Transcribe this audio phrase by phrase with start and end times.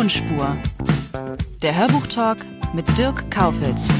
[0.00, 0.56] Tonspur.
[1.60, 2.38] Der Hörbuchtalk
[2.72, 3.90] mit Dirk Kaufitz.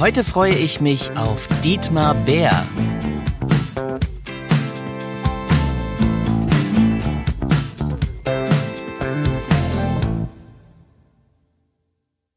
[0.00, 2.64] Heute freue ich mich auf Dietmar Bär.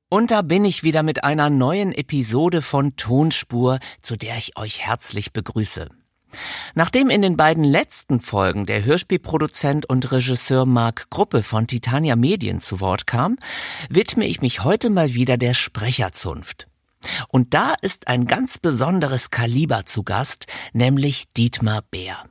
[0.09, 4.81] Und da bin ich wieder mit einer neuen Episode von Tonspur, zu der ich euch
[4.81, 5.89] herzlich begrüße.
[6.75, 12.59] Nachdem in den beiden letzten Folgen der Hörspielproduzent und Regisseur Marc Gruppe von Titania Medien
[12.59, 13.37] zu Wort kam,
[13.89, 16.67] widme ich mich heute mal wieder der Sprecherzunft.
[17.29, 22.25] Und da ist ein ganz besonderes Kaliber zu Gast, nämlich Dietmar Bär.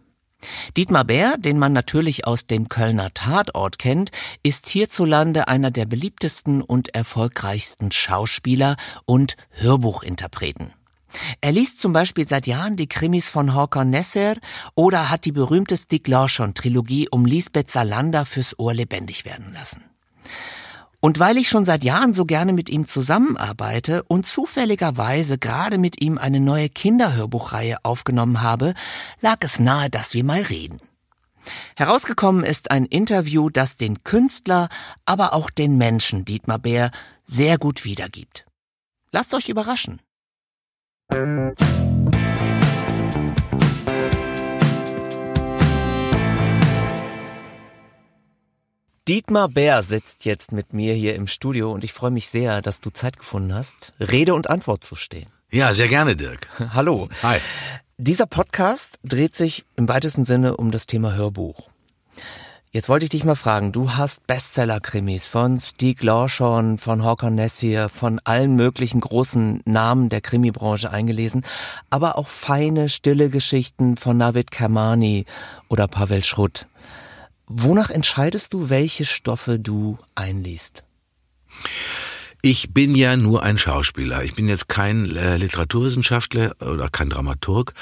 [0.77, 4.11] Dietmar Bär, den man natürlich aus dem Kölner Tatort kennt,
[4.43, 10.73] ist hierzulande einer der beliebtesten und erfolgreichsten Schauspieler und Hörbuchinterpreten.
[11.41, 14.37] Er liest zum Beispiel seit Jahren die Krimis von Håkan Nesser
[14.75, 19.85] oder hat die berühmte Stig Larsson-Trilogie um Lisbeth Salander fürs Ohr lebendig werden lassen.
[21.05, 26.01] Und weil ich schon seit Jahren so gerne mit ihm zusammenarbeite und zufälligerweise gerade mit
[26.01, 28.73] ihm eine neue Kinderhörbuchreihe aufgenommen habe,
[29.21, 30.81] lag es nahe, dass wir mal reden.
[31.77, 34.71] Herausgekommen ist ein Interview, das den Künstler,
[35.05, 36.91] aber auch den Menschen Dietmar Bär
[37.27, 38.47] sehr gut wiedergibt.
[39.13, 40.01] Lasst euch überraschen.
[49.07, 52.81] Dietmar Bär sitzt jetzt mit mir hier im Studio und ich freue mich sehr, dass
[52.81, 55.27] du Zeit gefunden hast, Rede und Antwort zu stehen.
[55.51, 56.49] Ja, sehr gerne, Dirk.
[56.73, 57.11] Hallo.
[57.23, 57.37] Hi.
[57.99, 61.69] Dieser Podcast dreht sich im weitesten Sinne um das Thema Hörbuch.
[62.71, 67.91] Jetzt wollte ich dich mal fragen, du hast Bestseller-Krimis von Stieg Larsson, von Håkan Nessier,
[67.91, 71.45] von allen möglichen großen Namen der Krimibranche eingelesen,
[71.91, 75.27] aber auch feine, stille Geschichten von Navid Kermani
[75.69, 76.69] oder Pavel Schrutt.
[77.47, 80.85] Wonach entscheidest du, welche Stoffe du einliest?
[82.47, 84.23] Ich bin ja nur ein Schauspieler.
[84.23, 87.73] Ich bin jetzt kein äh, Literaturwissenschaftler oder kein Dramaturg.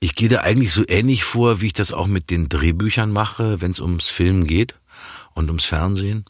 [0.00, 3.60] Ich gehe da eigentlich so ähnlich vor, wie ich das auch mit den Drehbüchern mache,
[3.60, 4.74] wenn es ums Filmen geht
[5.34, 6.24] und ums Fernsehen.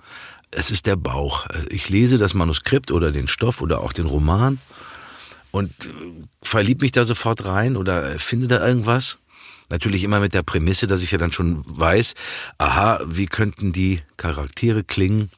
[0.50, 1.46] Es ist der Bauch.
[1.70, 4.58] Ich lese das Manuskript oder den Stoff oder auch den Roman
[5.50, 5.90] und äh,
[6.42, 9.18] verlieb mich da sofort rein oder finde da irgendwas
[9.68, 12.14] Natürlich immer mit der Prämisse, dass ich ja dann schon weiß,
[12.56, 15.30] aha, wie könnten die Charaktere klingen.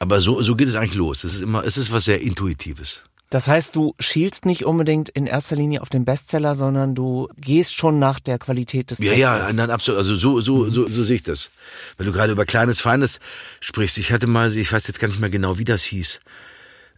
[0.00, 1.22] Aber so, so geht es eigentlich los.
[1.22, 3.02] Es ist immer, es ist was sehr Intuitives.
[3.32, 7.74] Das heißt, du schielst nicht unbedingt in erster Linie auf den Bestseller, sondern du gehst
[7.74, 9.18] schon nach der Qualität des Textes.
[9.18, 9.96] Ja, ja, dann absolut.
[9.96, 11.50] Also so, so, so, so sehe ich das.
[11.96, 13.20] Wenn du gerade über kleines Feines
[13.60, 16.20] sprichst, ich hatte mal, ich weiß jetzt gar nicht mehr genau, wie das hieß.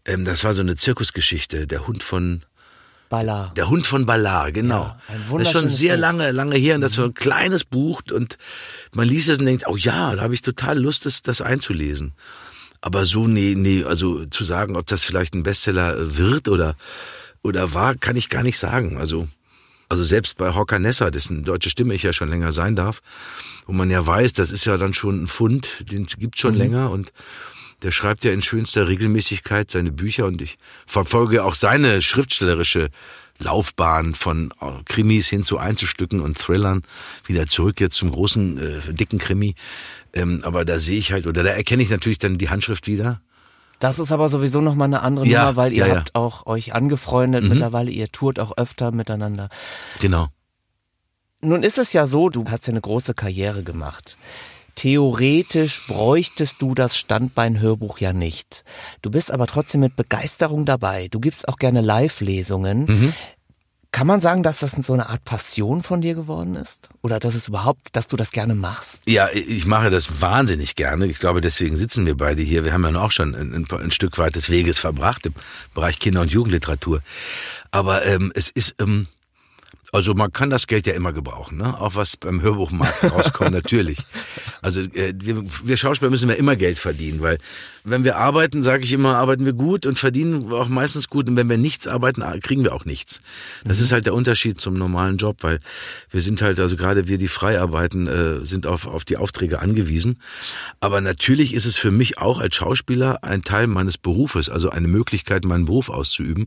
[0.07, 2.43] Ähm, das war so eine Zirkusgeschichte, der Hund von
[3.09, 3.57] Ballard.
[3.57, 4.85] Der Hund von Ballard, genau.
[4.85, 6.01] Ja, ein das ist schon sehr Buch.
[6.01, 8.39] lange, lange her und das war ein kleines Buch und
[8.95, 12.13] man liest es und denkt, oh ja, da habe ich total Lust, das, das einzulesen.
[12.81, 16.77] Aber so, nee, nee, also zu sagen, ob das vielleicht ein Bestseller wird oder,
[17.43, 18.99] oder war, kann ich gar nicht sagen.
[18.99, 19.27] Also,
[19.89, 23.01] also selbst bei Hocker Nessa, dessen deutsche Stimme ich ja schon länger sein darf,
[23.67, 26.61] wo man ja weiß, das ist ja dann schon ein Fund, den gibt's schon mhm.
[26.61, 27.13] länger und
[27.83, 32.89] der schreibt ja in schönster Regelmäßigkeit seine Bücher und ich verfolge auch seine schriftstellerische
[33.39, 36.83] Laufbahn von äh, Krimis hin zu Einzelstücken und Thrillern,
[37.27, 39.55] wieder zurück jetzt zum großen, äh, dicken Krimi.
[40.13, 43.21] Ähm, aber da sehe ich halt, oder da erkenne ich natürlich dann die Handschrift wieder.
[43.81, 45.97] Das ist aber sowieso nochmal eine andere Ja, Nummer, weil ihr ja, ja.
[45.97, 47.49] habt auch euch angefreundet Mhm.
[47.51, 49.49] mittlerweile, ihr tourt auch öfter miteinander.
[50.01, 50.29] Genau.
[51.41, 54.17] Nun ist es ja so, du hast ja eine große Karriere gemacht.
[54.75, 58.65] Theoretisch bräuchtest du das Standbein-Hörbuch ja nicht.
[59.03, 61.09] Du bist aber trotzdem mit Begeisterung dabei.
[61.09, 62.87] Du gibst auch gerne Live-Lesungen.
[62.87, 63.13] Mhm.
[63.95, 66.89] Kann man sagen, dass das so eine Art Passion von dir geworden ist?
[67.03, 69.03] Oder dass es überhaupt, dass du das gerne machst?
[69.07, 71.07] Ja, ich mache das wahnsinnig gerne.
[71.07, 72.65] Ich glaube, deswegen sitzen wir beide hier.
[72.65, 75.35] Wir haben ja auch schon ein, ein, Stück weit des Weges verbracht im
[75.75, 77.03] Bereich Kinder- und Jugendliteratur.
[77.71, 79.07] Aber ähm, es ist, ähm,
[79.95, 81.81] Also man kann das Geld ja immer gebrauchen, ne?
[81.81, 83.99] Auch was beim Hörbuchmarkt rauskommt, natürlich.
[84.61, 87.39] Also äh, wir, wir Schauspieler müssen ja immer Geld verdienen, weil
[87.85, 91.29] wenn wir arbeiten, sage ich immer, arbeiten wir gut und verdienen auch meistens gut.
[91.29, 93.21] Und wenn wir nichts arbeiten, kriegen wir auch nichts.
[93.63, 93.85] Das mhm.
[93.85, 95.61] ist halt der Unterschied zum normalen Job, weil
[96.11, 99.61] wir sind halt, also gerade wir, die frei arbeiten, äh, sind auf, auf die Aufträge
[99.61, 100.21] angewiesen.
[100.81, 104.89] Aber natürlich ist es für mich auch als Schauspieler ein Teil meines Berufes, also eine
[104.89, 106.47] Möglichkeit, meinen Beruf auszuüben.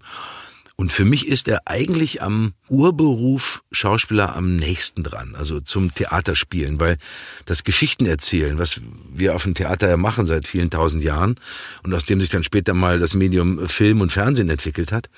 [0.79, 6.79] Und für mich ist er eigentlich am Urberuf Schauspieler am nächsten dran, also zum Theaterspielen,
[6.79, 6.97] weil
[7.45, 8.79] das Geschichten erzählen, was
[9.11, 11.39] wir auf dem Theater ja machen seit vielen tausend Jahren
[11.81, 15.09] und aus dem sich dann später mal das Medium Film und Fernsehen entwickelt hat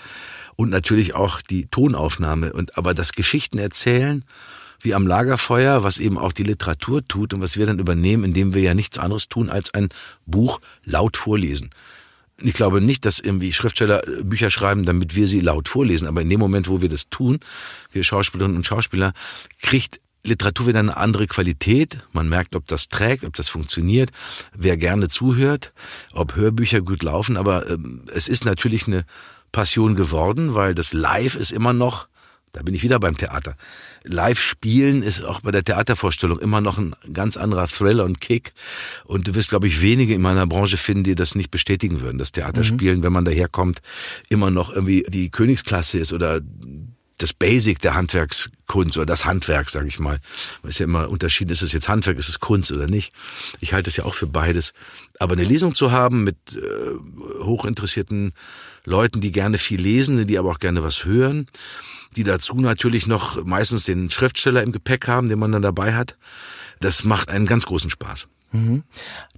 [0.56, 4.24] und natürlich auch die Tonaufnahme und aber das Geschichten erzählen
[4.80, 8.54] wie am Lagerfeuer, was eben auch die Literatur tut und was wir dann übernehmen, indem
[8.54, 9.90] wir ja nichts anderes tun als ein
[10.26, 11.70] Buch laut vorlesen.
[12.42, 16.08] Ich glaube nicht, dass irgendwie Schriftsteller äh, Bücher schreiben, damit wir sie laut vorlesen.
[16.08, 17.40] Aber in dem Moment, wo wir das tun,
[17.92, 19.14] wir Schauspielerinnen und Schauspieler,
[19.62, 22.00] kriegt Literatur wieder eine andere Qualität.
[22.12, 24.12] Man merkt, ob das trägt, ob das funktioniert,
[24.54, 25.74] wer gerne zuhört,
[26.14, 27.38] ob Hörbücher gut laufen.
[27.38, 29.06] Aber ähm, es ist natürlich eine
[29.52, 32.08] Passion geworden, weil das Live ist immer noch
[32.52, 33.56] da bin ich wieder beim Theater.
[34.04, 38.54] Live spielen ist auch bei der Theatervorstellung immer noch ein ganz anderer Thrill und Kick.
[39.06, 42.18] Und du wirst, glaube ich, wenige in meiner Branche finden, die das nicht bestätigen würden.
[42.18, 43.04] Das Theaterspielen, mhm.
[43.04, 43.82] wenn man daherkommt,
[44.30, 46.42] immer noch irgendwie die Königsklasse ist oder
[47.20, 50.20] das Basic der Handwerkskunst oder das Handwerk, sage ich mal.
[50.64, 53.12] Man ist ja immer unterschieden, ist es jetzt Handwerk, ist es Kunst oder nicht.
[53.60, 54.74] Ich halte es ja auch für beides.
[55.20, 58.32] Aber eine Lesung zu haben mit äh, hochinteressierten
[58.86, 61.48] Leuten, die gerne viel lesen, die aber auch gerne was hören,
[62.16, 66.18] die dazu natürlich noch meistens den Schriftsteller im Gepäck haben, den man dann dabei hat.
[66.80, 68.28] Das macht einen ganz großen Spaß.
[68.52, 68.84] Mhm.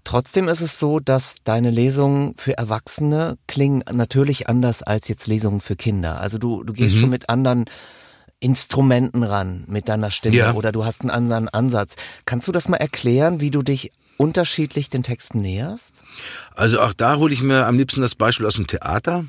[0.03, 5.62] Trotzdem ist es so, dass deine Lesungen für Erwachsene klingen natürlich anders als jetzt Lesungen
[5.62, 6.21] für Kinder.
[6.21, 7.00] Also du, du gehst mhm.
[7.00, 7.65] schon mit anderen
[8.39, 10.53] Instrumenten ran mit deiner Stimme ja.
[10.53, 11.95] oder du hast einen anderen Ansatz.
[12.25, 16.03] Kannst du das mal erklären, wie du dich unterschiedlich den Texten näherst?
[16.56, 19.25] Also auch da hole ich mir am liebsten das Beispiel aus dem Theater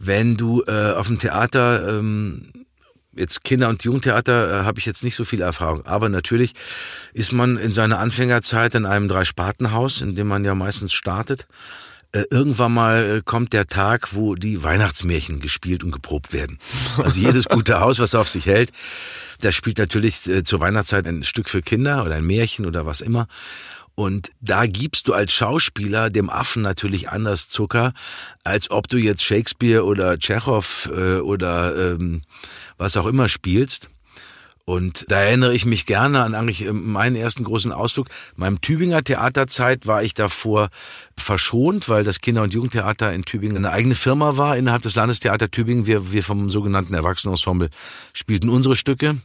[0.00, 2.50] wenn du äh, auf dem Theater ähm,
[3.12, 6.54] jetzt Kinder- und Jugendtheater äh, habe ich jetzt nicht so viel Erfahrung, aber natürlich
[7.12, 11.46] ist man in seiner Anfängerzeit in einem Dreispartenhaus, in dem man ja meistens startet.
[12.12, 16.58] Äh, irgendwann mal äh, kommt der Tag, wo die Weihnachtsmärchen gespielt und geprobt werden.
[16.96, 18.72] Also jedes gute Haus, was auf sich hält,
[19.42, 23.00] da spielt natürlich äh, zur Weihnachtszeit ein Stück für Kinder oder ein Märchen oder was
[23.00, 23.28] immer.
[24.00, 27.92] Und da gibst du als Schauspieler dem Affen natürlich anders Zucker,
[28.44, 32.22] als ob du jetzt Shakespeare oder Tschechow äh, oder ähm,
[32.78, 33.90] was auch immer spielst.
[34.64, 38.06] Und da erinnere ich mich gerne an eigentlich äh, meinen ersten großen Ausflug.
[38.36, 40.70] Meinem Tübinger Theaterzeit war ich davor
[41.14, 45.50] verschont, weil das Kinder- und Jugendtheater in Tübingen eine eigene Firma war innerhalb des Landestheater
[45.50, 45.84] Tübingen.
[45.84, 47.68] Wir, wir vom sogenannten Erwachsenenensemble
[48.14, 49.16] spielten unsere Stücke.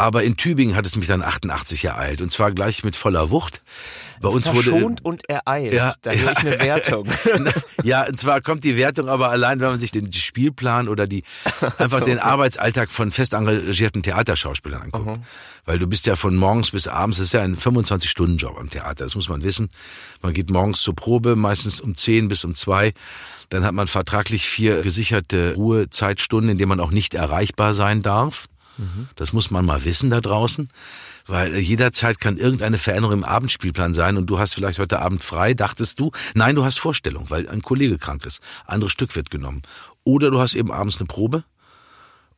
[0.00, 3.60] Aber in Tübingen hat es mich dann 88 ereilt und zwar gleich mit voller Wucht.
[4.20, 7.06] Bei uns Verschont wurde, und ereilt, ja, da höre ich eine Wertung.
[7.82, 11.22] ja, und zwar kommt die Wertung aber allein, wenn man sich den Spielplan oder die
[11.78, 12.28] einfach so, den okay.
[12.28, 15.06] Arbeitsalltag von fest engagierten Theaterschauspielern anguckt.
[15.06, 15.20] -huh.
[15.66, 19.04] Weil du bist ja von morgens bis abends, das ist ja ein 25-Stunden-Job am Theater,
[19.04, 19.68] das muss man wissen.
[20.22, 22.92] Man geht morgens zur Probe, meistens um 10 bis um 2.
[23.50, 28.48] Dann hat man vertraglich vier gesicherte Ruhezeitstunden, in denen man auch nicht erreichbar sein darf.
[29.16, 30.68] Das muss man mal wissen da draußen.
[31.26, 35.54] Weil jederzeit kann irgendeine Veränderung im Abendspielplan sein und du hast vielleicht heute Abend frei,
[35.54, 36.10] dachtest du.
[36.34, 38.40] Nein, du hast Vorstellung, weil ein Kollege krank ist.
[38.66, 39.62] Anderes Stück wird genommen.
[40.02, 41.44] Oder du hast eben abends eine Probe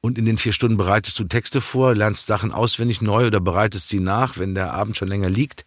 [0.04, 3.88] und in den vier Stunden bereitest du Texte vor, lernst Sachen auswendig neu oder bereitest
[3.88, 5.64] sie nach, wenn der Abend schon länger liegt.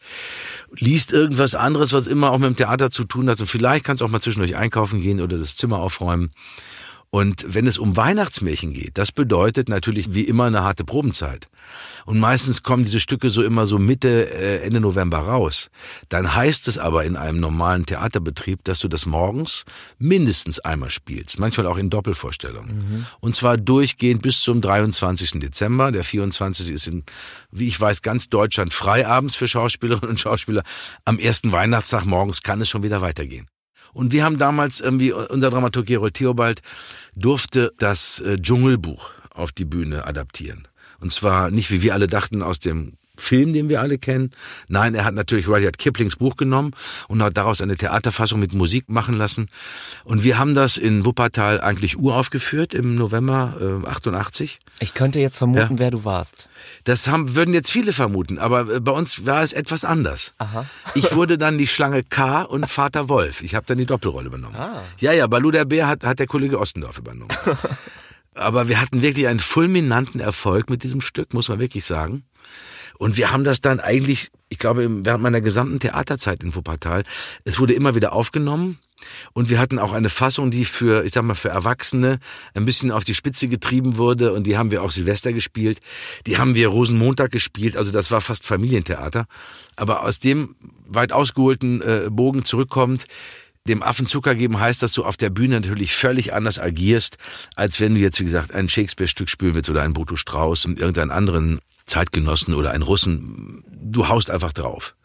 [0.75, 4.01] Liest irgendwas anderes, was immer auch mit dem Theater zu tun hat und vielleicht kannst
[4.01, 6.31] du auch mal zwischendurch einkaufen gehen oder das Zimmer aufräumen.
[7.15, 11.47] Und wenn es um Weihnachtsmärchen geht, das bedeutet natürlich wie immer eine harte Probenzeit.
[12.03, 15.69] Und meistens kommen diese Stücke so immer so Mitte, äh, Ende November raus.
[16.09, 19.63] Dann heißt es aber in einem normalen Theaterbetrieb, dass du das morgens
[19.97, 21.39] mindestens einmal spielst.
[21.39, 22.75] Manchmal auch in Doppelvorstellungen.
[22.75, 23.05] Mhm.
[23.21, 25.39] Und zwar durchgehend bis zum 23.
[25.39, 25.93] Dezember.
[25.93, 26.69] Der 24.
[26.69, 27.05] ist in,
[27.49, 30.63] wie ich weiß, ganz Deutschland frei abends für Schauspielerinnen und Schauspieler.
[31.05, 33.47] Am ersten Weihnachtstag morgens kann es schon wieder weitergehen.
[33.95, 36.61] Und wir haben damals irgendwie, unser Dramaturg Gerold Theobald
[37.15, 40.67] durfte das äh, Dschungelbuch auf die Bühne adaptieren.
[40.99, 44.31] Und zwar nicht, wie wir alle dachten, aus dem Film, den wir alle kennen.
[44.67, 46.71] Nein, er hat natürlich Rudyard Kiplings Buch genommen
[47.07, 49.49] und hat daraus eine Theaterfassung mit Musik machen lassen.
[50.03, 54.59] Und wir haben das in Wuppertal eigentlich uraufgeführt im November äh, 88.
[54.79, 55.79] Ich könnte jetzt vermuten, ja.
[55.79, 56.49] wer du warst.
[56.83, 60.33] Das haben, würden jetzt viele vermuten, aber äh, bei uns war es etwas anders.
[60.37, 60.65] Aha.
[60.95, 63.41] Ich wurde dann die Schlange K und Vater Wolf.
[63.41, 64.55] Ich habe dann die Doppelrolle übernommen.
[64.55, 64.81] Ah.
[64.99, 67.29] Ja, ja, Balu der Bär hat, hat der Kollege Ostendorf übernommen.
[68.35, 72.23] Aber wir hatten wirklich einen fulminanten Erfolg mit diesem Stück, muss man wirklich sagen.
[72.97, 77.03] Und wir haben das dann eigentlich, ich glaube, während meiner gesamten Theaterzeit in Wuppertal,
[77.43, 78.79] es wurde immer wieder aufgenommen.
[79.33, 82.19] Und wir hatten auch eine Fassung, die für, ich sag mal, für Erwachsene
[82.53, 84.33] ein bisschen auf die Spitze getrieben wurde.
[84.33, 85.79] Und die haben wir auch Silvester gespielt.
[86.25, 87.75] Die haben wir Rosenmontag gespielt.
[87.75, 89.25] Also das war fast Familientheater.
[89.75, 90.55] Aber aus dem
[90.87, 93.05] weit ausgeholten äh, Bogen zurückkommt,
[93.67, 97.17] dem Affen Zucker geben heißt, dass du auf der Bühne natürlich völlig anders agierst,
[97.55, 100.79] als wenn du jetzt, wie gesagt, ein Shakespeare-Stück spielen willst oder ein Bruto Strauß und
[100.79, 103.63] irgendeinen anderen Zeitgenossen oder einen Russen.
[103.69, 104.95] Du haust einfach drauf.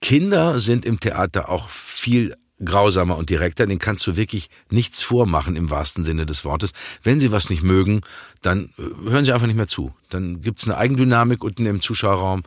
[0.00, 5.56] Kinder sind im Theater auch viel grausamer und direkter, den kannst du wirklich nichts vormachen
[5.56, 6.72] im wahrsten Sinne des Wortes.
[7.02, 8.00] Wenn sie was nicht mögen,
[8.40, 9.94] dann äh, hören sie einfach nicht mehr zu.
[10.08, 12.44] Dann gibt's eine Eigendynamik unten im Zuschauerraum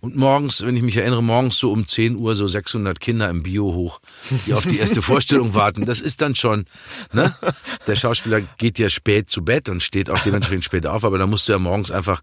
[0.00, 3.42] und morgens, wenn ich mich erinnere, morgens so um 10 Uhr so 600 Kinder im
[3.42, 4.00] Bio hoch,
[4.46, 5.86] die auf die erste Vorstellung warten.
[5.86, 6.66] Das ist dann schon,
[7.12, 7.34] ne?
[7.86, 11.26] Der Schauspieler geht ja spät zu Bett und steht auch dementsprechend spät auf, aber da
[11.26, 12.20] musst du ja morgens einfach,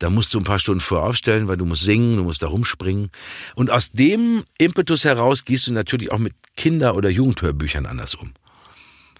[0.00, 2.48] da musst du ein paar Stunden vorher aufstellen, weil du musst singen, du musst da
[2.48, 3.10] rumspringen.
[3.54, 8.32] Und aus dem Impetus heraus gehst du natürlich auch mit Kinder- oder Jugendhörbüchern anders um.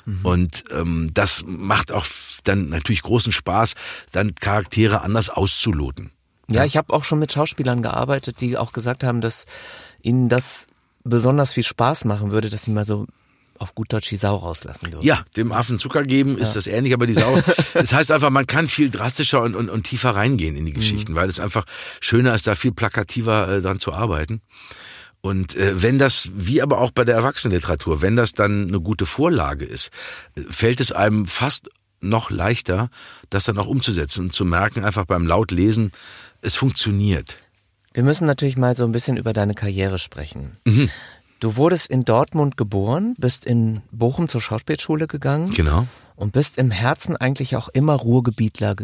[0.06, 0.18] Mhm.
[0.24, 2.06] Und ähm, das macht auch
[2.42, 3.74] dann natürlich großen Spaß,
[4.10, 6.10] dann Charaktere anders auszuloten.
[6.50, 9.46] Ja, ich habe auch schon mit Schauspielern gearbeitet, die auch gesagt haben, dass
[10.02, 10.66] ihnen das
[11.04, 13.06] besonders viel Spaß machen würde, dass sie mal so
[13.58, 15.06] auf gut Deutsch die Sau rauslassen dürfen.
[15.06, 16.54] Ja, dem Affen Zucker geben ist ja.
[16.54, 17.40] das ähnlich, aber die Sau,
[17.74, 21.12] das heißt einfach, man kann viel drastischer und, und, und tiefer reingehen in die Geschichten,
[21.12, 21.16] mhm.
[21.16, 21.64] weil es einfach
[22.00, 24.42] schöner ist, da viel plakativer äh, dran zu arbeiten.
[25.20, 29.06] Und äh, wenn das, wie aber auch bei der Erwachsenenliteratur, wenn das dann eine gute
[29.06, 29.90] Vorlage ist,
[30.50, 31.70] fällt es einem fast
[32.00, 32.90] noch leichter,
[33.30, 35.92] das dann auch umzusetzen und zu merken, einfach beim Lautlesen,
[36.42, 37.36] es funktioniert.
[37.94, 40.56] Wir müssen natürlich mal so ein bisschen über deine Karriere sprechen.
[40.64, 40.90] Mhm.
[41.40, 45.52] Du wurdest in Dortmund geboren, bist in Bochum zur Schauspielschule gegangen.
[45.52, 45.86] Genau.
[46.14, 48.76] Und bist im Herzen eigentlich auch immer Ruhrgebietler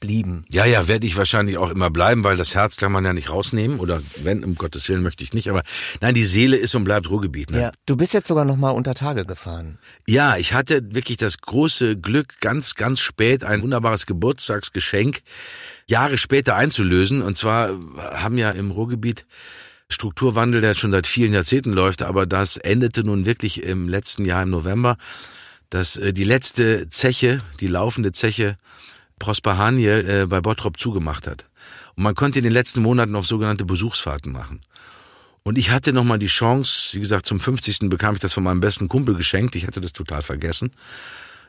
[0.00, 0.44] geblieben.
[0.50, 3.30] Ja, ja, werde ich wahrscheinlich auch immer bleiben, weil das Herz kann man ja nicht
[3.30, 3.80] rausnehmen.
[3.80, 5.50] Oder wenn, um Gottes Willen möchte ich nicht.
[5.50, 5.62] Aber
[6.00, 7.50] nein, die Seele ist und bleibt Ruhrgebiet.
[7.50, 7.60] Ne?
[7.60, 9.78] Ja, du bist jetzt sogar noch mal unter Tage gefahren.
[10.06, 15.20] Ja, ich hatte wirklich das große Glück, ganz, ganz spät ein wunderbares Geburtstagsgeschenk
[15.86, 17.22] Jahre später einzulösen.
[17.22, 19.26] Und zwar haben ja im Ruhrgebiet
[19.90, 24.42] Strukturwandel, der schon seit vielen Jahrzehnten läuft, aber das endete nun wirklich im letzten Jahr
[24.42, 24.98] im November,
[25.70, 28.58] dass äh, die letzte Zeche, die laufende Zeche
[29.18, 31.46] Prosper Haniel äh, bei Bottrop zugemacht hat.
[31.96, 34.60] Und man konnte in den letzten Monaten noch sogenannte Besuchsfahrten machen.
[35.42, 37.88] Und ich hatte nochmal die Chance, wie gesagt, zum 50.
[37.88, 39.54] bekam ich das von meinem besten Kumpel geschenkt.
[39.54, 40.72] Ich hatte das total vergessen.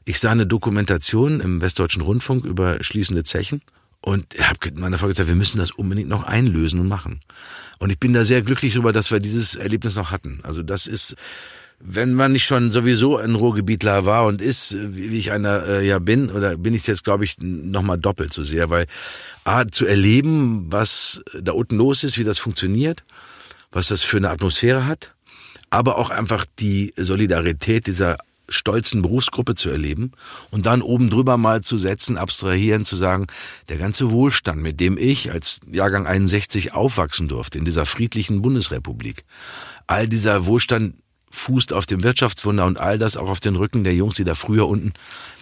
[0.05, 3.61] Ich sah eine Dokumentation im Westdeutschen Rundfunk über schließende Zechen
[4.01, 7.19] und habe meiner Frau gesagt, wir müssen das unbedingt noch einlösen und machen.
[7.79, 10.39] Und ich bin da sehr glücklich darüber, dass wir dieses Erlebnis noch hatten.
[10.43, 11.15] Also das ist,
[11.79, 16.00] wenn man nicht schon sowieso ein Ruhrgebietler war und ist, wie ich einer äh, ja
[16.00, 18.86] bin, oder bin ich jetzt, glaube ich, nochmal doppelt so sehr, weil
[19.45, 23.03] A, zu erleben, was da unten los ist, wie das funktioniert,
[23.71, 25.13] was das für eine Atmosphäre hat,
[25.69, 28.17] aber auch einfach die Solidarität dieser
[28.50, 30.12] stolzen Berufsgruppe zu erleben
[30.50, 33.27] und dann oben drüber mal zu setzen, abstrahieren, zu sagen,
[33.69, 39.24] der ganze Wohlstand, mit dem ich als Jahrgang 61 aufwachsen durfte in dieser friedlichen Bundesrepublik,
[39.88, 40.95] all dieser Wohlstand
[41.31, 44.36] fußt auf dem Wirtschaftswunder und all das auch auf den Rücken der Jungs, die da
[44.36, 44.93] früher unten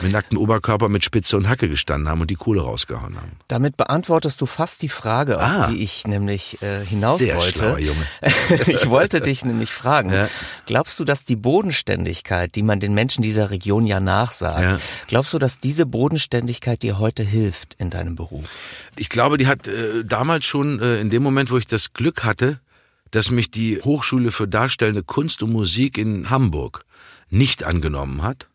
[0.02, 3.32] mit nacktem Oberkörper mit Spitze und Hacke gestanden haben und die Kohle rausgehauen haben.
[3.48, 7.60] Damit beantwortest du fast die Frage, ah, auf die ich nämlich äh, hinaus sehr wollte.
[7.60, 8.06] Schlauer Junge.
[8.68, 10.30] ich wollte dich nämlich fragen, ja.
[10.66, 14.80] glaubst du, dass die Bodenständigkeit, die man den Menschen dieser Region ja nachsagt, ja.
[15.08, 18.46] glaubst du, dass diese Bodenständigkeit dir heute hilft in deinem Beruf?
[18.98, 22.24] Ich glaube, die hat äh, damals schon äh, in dem Moment, wo ich das Glück
[22.24, 22.60] hatte,
[23.12, 26.86] dass mich die Hochschule für Darstellende Kunst und Musik in Hamburg
[27.30, 28.48] nicht angenommen hat,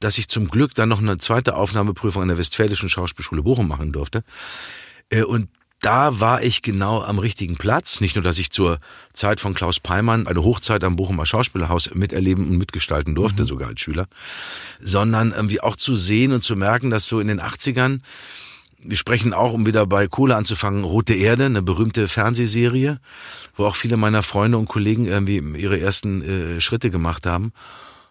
[0.00, 3.92] dass ich zum Glück dann noch eine zweite Aufnahmeprüfung an der Westfälischen Schauspielschule Bochum machen
[3.92, 4.22] durfte.
[5.10, 5.48] Äh, und
[5.80, 8.00] da war ich genau am richtigen Platz.
[8.00, 8.80] Nicht nur, dass ich zur
[9.12, 13.46] Zeit von Klaus Peimann eine Hochzeit am Bochumer Schauspielhaus miterleben und mitgestalten durfte, mhm.
[13.46, 14.08] sogar als Schüler,
[14.80, 18.00] sondern irgendwie auch zu sehen und zu merken, dass so in den 80ern
[18.80, 23.00] wir sprechen auch, um wieder bei Kohle anzufangen, Rote Erde, eine berühmte Fernsehserie,
[23.56, 27.52] wo auch viele meiner Freunde und Kollegen irgendwie ihre ersten äh, Schritte gemacht haben,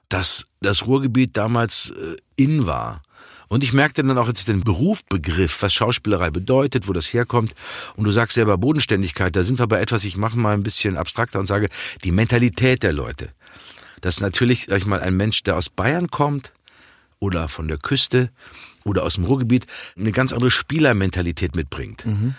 [0.10, 3.02] dass das Ruhrgebiet damals äh, in war.
[3.50, 7.14] Und ich merkte dann auch, als ich den Beruf begriff, was Schauspielerei bedeutet, wo das
[7.14, 7.56] herkommt.
[7.96, 10.98] Und du sagst selber Bodenständigkeit, da sind wir bei etwas, ich mache mal ein bisschen
[10.98, 11.70] abstrakter und sage,
[12.04, 13.30] die Mentalität der Leute.
[14.02, 16.52] Dass natürlich, sag ich mal, ein Mensch, der aus Bayern kommt
[17.20, 18.30] oder von der Küste
[18.86, 19.66] oder aus dem Ruhrgebiet
[19.98, 22.06] eine ganz andere Spielermentalität mitbringt.
[22.06, 22.36] Mhm.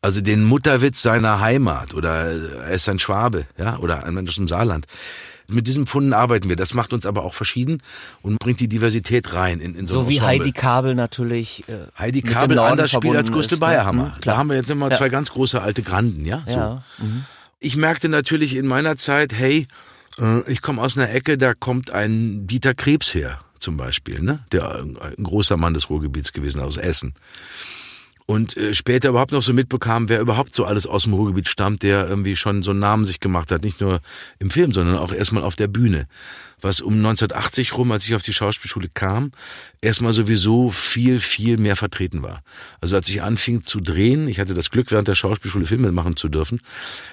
[0.00, 2.32] Also den Mutterwitz seiner Heimat oder
[2.64, 4.86] er ist ein Schwabe, ja, oder ein Mensch aus dem Saarland.
[5.48, 6.56] Mit diesen Pfunden arbeiten wir.
[6.56, 7.82] Das macht uns aber auch verschieden
[8.22, 10.38] und bringt die Diversität rein in, in so, So wie Ensemble.
[10.38, 11.64] Heidi Kabel natürlich.
[11.68, 13.56] Äh, Heidi Kabel anders spielt als ist, ne?
[13.58, 14.06] Bayerhammer.
[14.06, 14.36] Mhm, Da klar.
[14.38, 14.96] haben wir jetzt immer Ja.
[14.96, 16.42] zwei ganz große alte Granden, ja?
[16.46, 16.58] So.
[16.58, 16.82] Ja.
[16.98, 17.24] Mhm.
[17.60, 19.68] Ich merkte natürlich in meiner Zeit, hey,
[20.18, 24.44] äh, ich komme aus einer Ecke, da kommt ein Dieter Krebs her, zum Beispiel, ne?
[24.52, 27.14] Der ein ein großer Mann des Ruhrgebiets gewesen, aus Essen.
[28.26, 31.82] Und äh, später überhaupt noch so mitbekam, wer überhaupt so alles aus dem Ruhrgebiet stammt,
[31.82, 34.00] der irgendwie schon so einen Namen sich gemacht hat, nicht nur
[34.38, 36.06] im Film, sondern auch erstmal auf der Bühne.
[36.62, 39.32] Was um 1980 rum, als ich auf die Schauspielschule kam,
[39.82, 42.42] erstmal sowieso viel, viel mehr vertreten war.
[42.80, 46.16] Also als ich anfing zu drehen, ich hatte das Glück, während der Schauspielschule Filme machen
[46.16, 46.60] zu dürfen,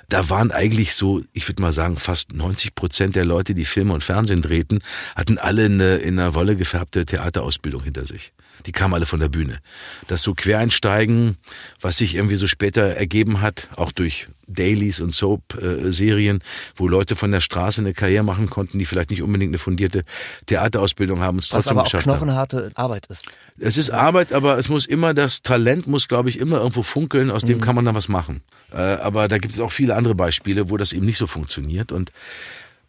[0.07, 3.93] da waren eigentlich so, ich würde mal sagen, fast 90 Prozent der Leute, die Filme
[3.93, 4.79] und Fernsehen drehten,
[5.15, 8.31] hatten alle eine, in einer Wolle gefärbte Theaterausbildung hinter sich.
[8.65, 9.59] Die kamen alle von der Bühne.
[10.07, 11.37] Das so Quereinsteigen,
[11.81, 16.41] was sich irgendwie so später ergeben hat, auch durch Dailies und Soap-Serien,
[16.75, 20.03] wo Leute von der Straße eine Karriere machen konnten, die vielleicht nicht unbedingt eine fundierte
[20.47, 22.17] Theaterausbildung haben und es Was trotzdem aber auch geschafft haben.
[22.17, 23.37] knochenharte Arbeit ist.
[23.59, 27.29] Es ist Arbeit, aber es muss immer, das Talent muss, glaube ich, immer irgendwo funkeln,
[27.29, 28.41] aus dem kann man dann was machen.
[28.73, 31.91] Äh, aber da gibt es auch viele andere Beispiele, wo das eben nicht so funktioniert.
[31.91, 32.11] Und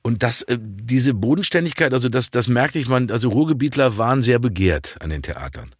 [0.02, 4.38] und das, äh, diese Bodenständigkeit, also das, das merkte ich, man, also Ruhrgebietler waren sehr
[4.38, 5.74] begehrt an den Theatern.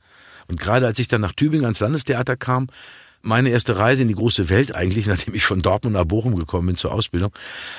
[0.47, 2.67] Und gerade als ich dann nach Tübingen ans Landestheater kam,
[3.23, 6.67] meine erste Reise in die große Welt eigentlich, nachdem ich von Dortmund nach Bochum gekommen
[6.67, 7.33] bin zur Ausbildung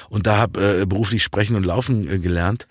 [0.10, 2.68] und da habe äh, beruflich sprechen und laufen äh, gelernt.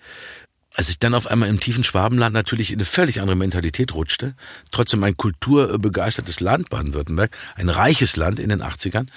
[0.73, 4.35] Als ich dann auf einmal im tiefen Schwabenland natürlich in eine völlig andere Mentalität rutschte,
[4.71, 9.07] trotzdem ein kulturbegeistertes Land Baden-Württemberg, ein reiches Land in den 80ern,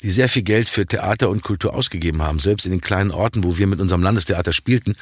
[0.00, 3.44] die sehr viel Geld für Theater und Kultur ausgegeben haben, selbst in den kleinen Orten,
[3.44, 4.96] wo wir mit unserem Landestheater spielten.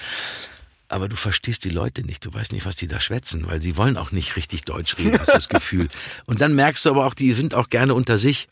[0.90, 3.76] Aber du verstehst die Leute nicht, du weißt nicht, was die da schwätzen, weil sie
[3.76, 5.88] wollen auch nicht richtig Deutsch reden, hast du das Gefühl.
[6.26, 8.48] Und dann merkst du aber auch, die sind auch gerne unter sich,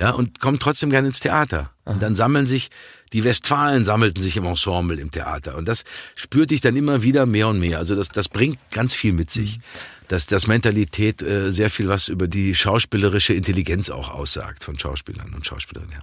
[0.00, 1.70] ja, und kommen trotzdem gerne ins Theater.
[1.84, 2.70] Und dann sammeln sich,
[3.12, 5.56] die Westfalen sammelten sich im Ensemble im Theater.
[5.56, 5.84] Und das
[6.14, 7.76] spürte ich dann immer wieder mehr und mehr.
[7.76, 9.60] Also das, das bringt ganz viel mit sich.
[10.08, 15.32] Dass das Mentalität äh, sehr viel was über die schauspielerische Intelligenz auch aussagt von Schauspielern
[15.34, 15.94] und Schauspielerinnen.
[15.94, 16.02] Ja.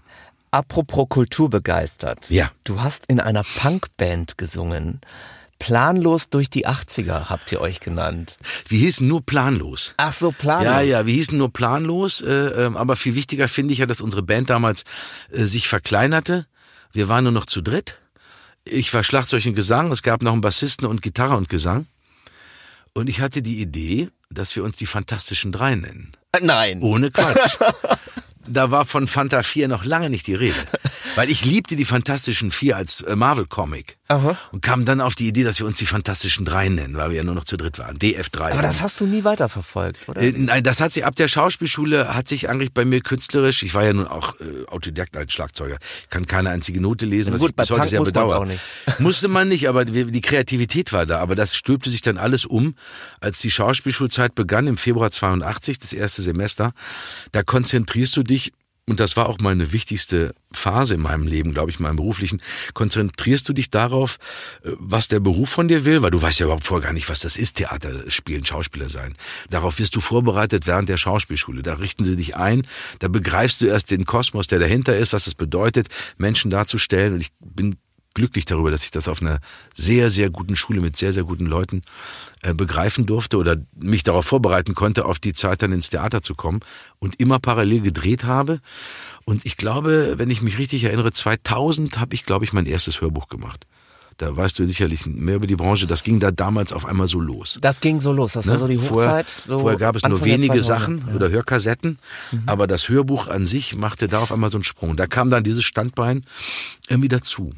[0.51, 2.29] Apropos kulturbegeistert.
[2.29, 2.51] Ja.
[2.63, 5.01] Du hast in einer Punkband gesungen.
[5.59, 8.37] Planlos durch die 80er habt ihr euch genannt.
[8.67, 9.93] Wir hießen nur planlos.
[9.97, 10.65] Ach so, planlos.
[10.65, 14.01] Ja, ja, wir hießen nur planlos, äh, ähm, aber viel wichtiger finde ich ja, dass
[14.01, 14.85] unsere Band damals
[15.31, 16.47] äh, sich verkleinerte.
[16.93, 17.97] Wir waren nur noch zu dritt.
[18.63, 21.87] Ich war Schlagzeug und Gesang, es gab noch einen Bassisten und Gitarre und Gesang.
[22.93, 26.13] Und ich hatte die Idee, dass wir uns die Fantastischen Drei nennen.
[26.31, 26.81] Äh, Nein.
[26.81, 27.57] Ohne Quatsch.
[28.47, 30.55] da war von Fanta 4 noch lange nicht die Rede.
[31.15, 33.97] Weil ich liebte die Fantastischen Vier als äh, Marvel-Comic.
[34.51, 37.17] Und kam dann auf die Idee, dass wir uns die Fantastischen Drei nennen, weil wir
[37.17, 37.95] ja nur noch zu dritt waren.
[37.97, 38.53] DF3.
[38.53, 40.19] Aber das hast du nie weiterverfolgt, oder?
[40.19, 43.61] Äh, Nein, das hat sich ab der Schauspielschule hat sich eigentlich bei mir künstlerisch.
[43.61, 45.77] Ich war ja nun auch äh, Autodidakt als Schlagzeuger.
[46.09, 48.39] Kann keine einzige Note lesen, was gut, ich bis bei heute sehr bedauere.
[48.39, 48.61] auch nicht.
[48.99, 51.19] Musste man nicht, aber die, die Kreativität war da.
[51.19, 52.73] Aber das stülpte sich dann alles um,
[53.19, 56.73] als die Schauspielschulzeit begann im Februar 82, das erste Semester.
[57.31, 58.53] Da konzentrierst du dich
[58.89, 62.41] und das war auch meine wichtigste Phase in meinem Leben, glaube ich, in meinem beruflichen,
[62.73, 64.17] konzentrierst du dich darauf,
[64.63, 67.09] äh, was der Beruf von dir will, weil du weißt ja überhaupt vorher gar nicht,
[67.09, 69.15] was das ist, Theater spielen, Schauspieler sein.
[69.49, 71.61] Darauf wirst du vorbereitet während der Schauspielschule.
[71.61, 72.63] Da richten sie dich ein,
[72.99, 77.13] da begreifst du erst den Kosmos, der dahinter ist, was es bedeutet, Menschen darzustellen.
[77.13, 77.77] Und ich bin
[78.13, 79.39] glücklich darüber, dass ich das auf einer
[79.75, 81.83] sehr, sehr guten Schule mit sehr, sehr guten Leuten
[82.41, 86.35] äh, begreifen durfte oder mich darauf vorbereiten konnte, auf die Zeit dann ins Theater zu
[86.35, 86.59] kommen
[86.99, 88.59] und immer parallel gedreht habe.
[89.25, 92.99] Und ich glaube, wenn ich mich richtig erinnere, 2000 habe ich, glaube ich, mein erstes
[93.01, 93.65] Hörbuch gemacht.
[94.17, 95.87] Da weißt du sicherlich mehr über die Branche.
[95.87, 97.57] Das ging da damals auf einmal so los.
[97.61, 98.33] Das ging so los.
[98.33, 98.59] Das war Ne?
[98.59, 99.29] so die Vorher- Hochzeit.
[99.47, 100.63] so Vorher gab es nur Anfang der wenige 2000er.
[100.63, 101.03] Sachen Ja.
[101.11, 101.15] Mhm.
[101.15, 101.99] oder Hörkassetten,
[102.45, 104.97] aber das Hörbuch an sich machte da auf einmal so einen Sprung.
[104.97, 106.25] Da kam dann dieses Standbein
[106.89, 107.53] irgendwie dazu.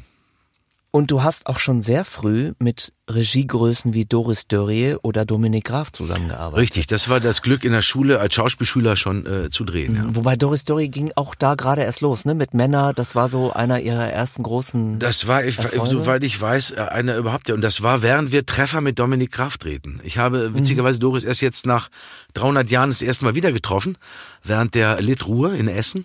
[0.94, 5.90] Und du hast auch schon sehr früh mit Regiegrößen wie Doris Dörrie oder Dominik Graf
[5.90, 6.62] zusammengearbeitet.
[6.62, 9.96] Richtig, das war das Glück in der Schule als Schauspielschüler schon äh, zu drehen.
[9.96, 10.04] Ja.
[10.14, 12.34] Wobei Doris Dörrie ging auch da gerade erst los, ne?
[12.34, 14.98] Mit Männer, das war so einer ihrer ersten großen.
[14.98, 15.88] Das war, ich, Erfolge?
[15.88, 17.48] soweit ich weiß, äh, einer überhaupt.
[17.48, 19.98] Und das war, während wir Treffer mit Dominik Graf drehten.
[20.04, 21.88] Ich habe witzigerweise Doris erst jetzt nach
[22.34, 23.96] 300 Jahren das erste Mal wieder getroffen,
[24.44, 26.04] während der Lit Ruhr in Essen,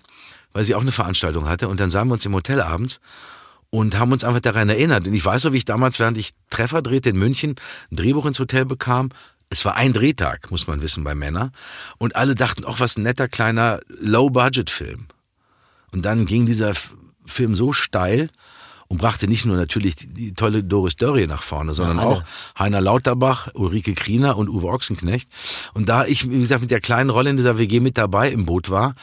[0.53, 1.67] weil sie auch eine Veranstaltung hatte.
[1.67, 3.01] Und dann sahen wir uns im Hotel abends
[3.77, 5.07] und haben uns einfach daran erinnert.
[5.07, 7.55] Und ich weiß noch, wie ich damals, während ich Treffer drehte in München,
[7.91, 9.09] ein Drehbuch ins Hotel bekam.
[9.49, 11.51] Es war ein Drehtag, muss man wissen, bei Männern.
[11.99, 15.05] Und alle dachten, ach, was ein netter kleiner Low-Budget-Film.
[15.91, 16.73] Und dann ging dieser
[17.27, 18.31] Film so steil
[18.87, 22.07] und brachte nicht nur natürlich die, die tolle Doris Dörrie nach vorne, sondern alle.
[22.07, 22.23] auch
[22.57, 25.29] Heiner Lauterbach, Ulrike Kriener und Uwe Ochsenknecht.
[25.75, 28.47] Und da ich, wie gesagt, mit der kleinen Rolle in dieser WG mit dabei im
[28.47, 28.95] Boot war,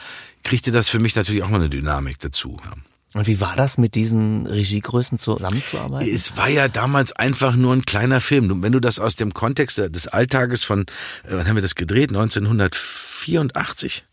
[0.43, 2.57] kriegte das für mich natürlich auch mal eine Dynamik dazu.
[2.61, 2.73] Ja.
[3.15, 6.13] Und wie war das, mit diesen Regiegrößen zusammenzuarbeiten?
[6.13, 8.61] Es war ja damals einfach nur ein kleiner Film.
[8.61, 12.09] Wenn du das aus dem Kontext des Alltages von, äh, wann haben wir das gedreht?
[12.09, 14.03] 1984?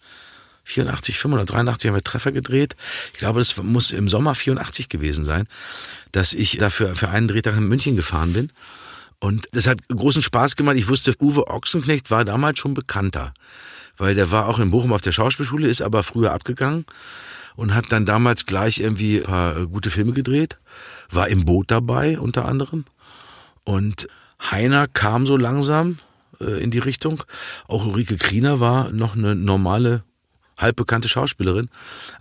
[0.62, 2.77] 84, 583 haben wir Treffer gedreht.
[3.12, 5.49] Ich glaube, das muss im Sommer 84 gewesen sein,
[6.12, 8.53] dass ich dafür für einen Drehtag in München gefahren bin.
[9.19, 10.77] Und das hat großen Spaß gemacht.
[10.77, 13.35] Ich wusste, Uwe Ochsenknecht war damals schon bekannter,
[13.97, 16.87] weil der war auch in Bochum auf der Schauspielschule, ist aber früher abgegangen
[17.57, 20.59] und hat dann damals gleich irgendwie ein paar äh, gute Filme gedreht,
[21.11, 22.85] war im Boot dabei unter anderem
[23.65, 24.09] und
[24.51, 25.99] Heiner kam so langsam
[26.41, 27.23] äh, in die Richtung.
[27.69, 30.03] Auch Ulrike Kriener war noch eine normale,
[30.59, 31.69] halbbekannte Schauspielerin,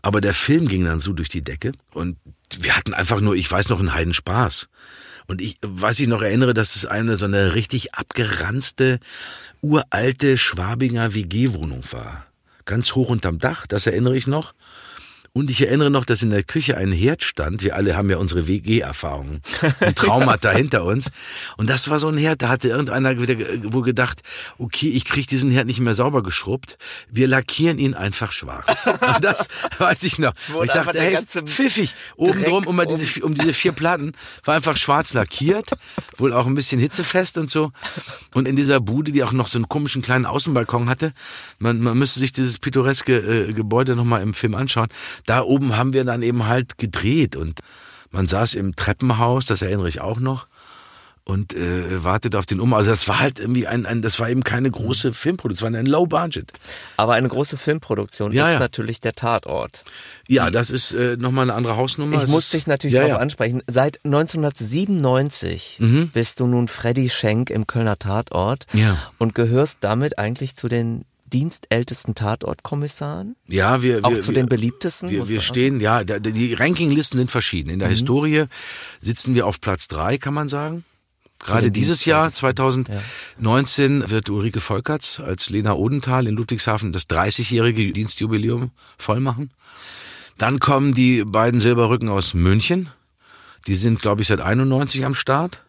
[0.02, 2.18] aber der Film ging dann so durch die Decke und
[2.60, 4.68] wir hatten einfach nur, ich weiß noch, einen Heiden Spaß.
[5.28, 9.00] Und ich weiß ich noch erinnere, dass es eine so eine richtig abgeranzte,
[9.62, 12.26] uralte Schwabinger WG-Wohnung war.
[12.66, 14.54] Ganz hoch unterm Dach, das erinnere ich noch.
[15.34, 17.64] Und ich erinnere noch, dass in der Küche ein Herd stand.
[17.64, 19.40] Wir alle haben ja unsere WG-Erfahrungen
[19.80, 21.10] und Traumata hinter uns.
[21.56, 23.38] Und das war so ein Herd, da hatte irgendeiner wieder
[23.72, 24.24] wohl gedacht,
[24.58, 26.78] okay, ich kriege diesen Herd nicht mehr sauber geschrubbt.
[27.10, 28.86] Wir lackieren ihn einfach schwarz.
[28.86, 30.34] Und das weiß ich noch.
[30.54, 31.96] Und ich dachte, hey, pfiffig.
[32.18, 34.12] Oben drum, um, diese, um diese vier Platten,
[34.44, 35.70] war einfach schwarz lackiert.
[36.18, 37.72] Wohl auch ein bisschen hitzefest und so.
[38.34, 41.14] Und in dieser Bude, die auch noch so einen komischen kleinen Außenbalkon hatte,
[41.58, 44.90] man, man müsste sich dieses pittoreske äh, Gebäude nochmal im Film anschauen
[45.26, 47.60] da oben haben wir dann eben halt gedreht und
[48.12, 50.48] man saß im Treppenhaus, das erinnere ich auch noch
[51.24, 52.74] und äh, wartet auf den Um.
[52.74, 56.08] Also das war halt irgendwie ein, ein das war eben keine große Filmproduktion, ein Low
[56.08, 56.52] Budget.
[56.98, 58.60] Aber eine große Filmproduktion ja, ist ja.
[58.60, 59.84] natürlich der Tatort.
[60.28, 62.22] Ja, das ist äh, nochmal eine andere Hausnummer.
[62.22, 63.62] Ich muss dich natürlich ja, darauf ansprechen.
[63.68, 66.10] Seit 1997 mhm.
[66.10, 68.98] bist du nun Freddy Schenk im Kölner Tatort ja.
[69.18, 73.36] und gehörst damit eigentlich zu den dienstältesten Tatortkommissaren?
[73.48, 75.10] Ja, wir, auch wir, zu den beliebtesten.
[75.10, 77.70] Wir, wir stehen, ja, die Rankinglisten sind verschieden.
[77.70, 77.94] In der mhm.
[77.94, 78.46] Historie
[79.00, 80.84] sitzen wir auf Platz drei, kann man sagen.
[81.40, 84.10] Gerade dieses Jahr, 2019, ja.
[84.10, 89.52] wird Ulrike Volkerts als Lena Odenthal in Ludwigshafen das 30-jährige Dienstjubiläum vollmachen.
[90.38, 92.90] Dann kommen die beiden Silberrücken aus München.
[93.68, 95.64] Die sind, glaube ich, seit 91 am Start.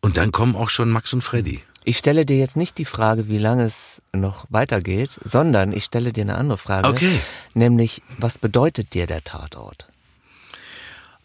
[0.00, 1.62] Und dann kommen auch schon Max und Freddy.
[1.84, 6.12] Ich stelle dir jetzt nicht die Frage, wie lange es noch weitergeht, sondern ich stelle
[6.12, 6.88] dir eine andere Frage.
[6.88, 7.20] Okay.
[7.54, 9.88] Nämlich, was bedeutet dir der Tatort?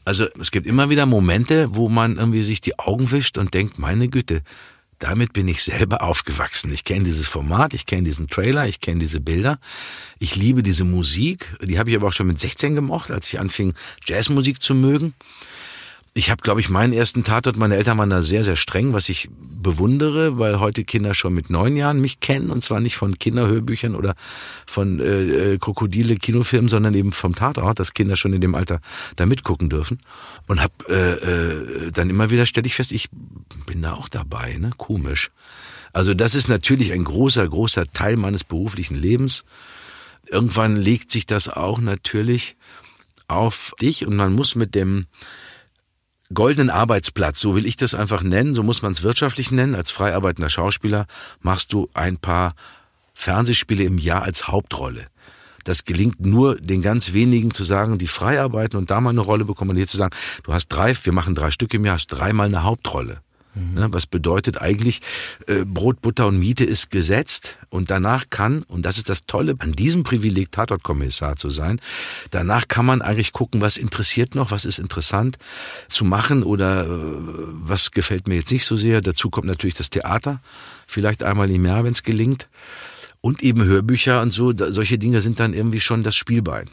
[0.04, 3.78] Also es gibt immer wieder Momente, wo man irgendwie sich die Augen wischt und denkt,
[3.78, 4.42] meine Güte,
[5.00, 6.72] damit bin ich selber aufgewachsen.
[6.72, 9.60] Ich kenne dieses Format, ich kenne diesen Trailer, ich kenne diese Bilder.
[10.18, 11.56] Ich liebe diese Musik.
[11.62, 13.74] Die habe ich aber auch schon mit 16 gemocht, als ich anfing,
[14.06, 15.14] Jazzmusik zu mögen.
[16.18, 19.08] Ich habe, glaube ich, meinen ersten Tatort, meine Eltern waren da sehr, sehr streng, was
[19.08, 23.20] ich bewundere, weil heute Kinder schon mit neun Jahren mich kennen und zwar nicht von
[23.20, 24.16] Kinderhörbüchern oder
[24.66, 28.82] von äh, äh Krokodile Kinofilmen, sondern eben vom Tatort, dass Kinder schon in dem Alter
[29.16, 30.00] da mitgucken dürfen.
[30.48, 33.10] Und habe äh, äh, dann immer wieder stelle ich fest, ich
[33.68, 34.72] bin da auch dabei, ne?
[34.76, 35.30] Komisch.
[35.94, 39.46] Also das ist natürlich ein großer, großer Teil meines beruflichen Lebens.
[40.26, 42.56] Irgendwann legt sich das auch natürlich
[43.28, 45.06] auf dich und man muss mit dem
[46.34, 49.76] goldenen Arbeitsplatz, so will ich das einfach nennen, so muss man es wirtschaftlich nennen.
[49.76, 51.08] Als frei arbeitender Schauspieler
[51.42, 52.56] machst du ein paar
[53.14, 55.08] Fernsehspiele im Jahr als Hauptrolle.
[55.64, 59.22] Das gelingt nur den ganz wenigen zu sagen, die frei arbeiten und da mal eine
[59.22, 61.96] Rolle bekommen, und hier zu sagen, du hast drei, wir machen drei Stück im Jahr,
[61.96, 63.20] hast dreimal eine Hauptrolle.
[63.58, 63.88] Mhm.
[63.92, 65.02] Was bedeutet eigentlich,
[65.48, 69.56] äh, Brot, Butter und Miete ist gesetzt und danach kann, und das ist das Tolle
[69.60, 71.80] an diesem Privileg, Tatortkommissar zu sein,
[72.32, 75.38] danach kann man eigentlich gucken, was interessiert noch, was ist interessant
[75.88, 79.02] zu machen oder äh, was gefällt mir jetzt nicht so sehr.
[79.02, 80.42] Dazu kommt natürlich das Theater,
[80.86, 82.48] vielleicht einmal im Jahr, wenn es gelingt.
[83.20, 86.70] Und eben Hörbücher und so, solche Dinge sind dann irgendwie schon das Spielbein.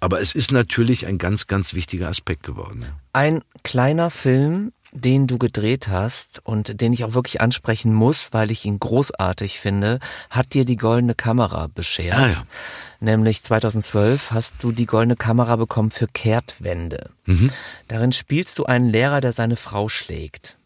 [0.00, 2.86] Aber es ist natürlich ein ganz, ganz wichtiger Aspekt geworden.
[3.12, 8.50] Ein kleiner Film den du gedreht hast und den ich auch wirklich ansprechen muss, weil
[8.50, 12.14] ich ihn großartig finde, hat dir die goldene Kamera beschert.
[12.14, 12.42] Ah, ja.
[13.00, 17.10] Nämlich 2012 hast du die goldene Kamera bekommen für Kehrtwende.
[17.24, 17.50] Mhm.
[17.88, 20.58] Darin spielst du einen Lehrer, der seine Frau schlägt.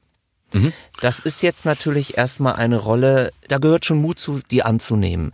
[0.53, 0.73] Mhm.
[1.01, 5.33] Das ist jetzt natürlich erstmal eine Rolle, da gehört schon Mut zu, die anzunehmen.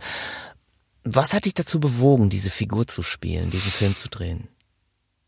[1.03, 4.47] Was hat dich dazu bewogen, diese Figur zu spielen, diesen Film zu drehen?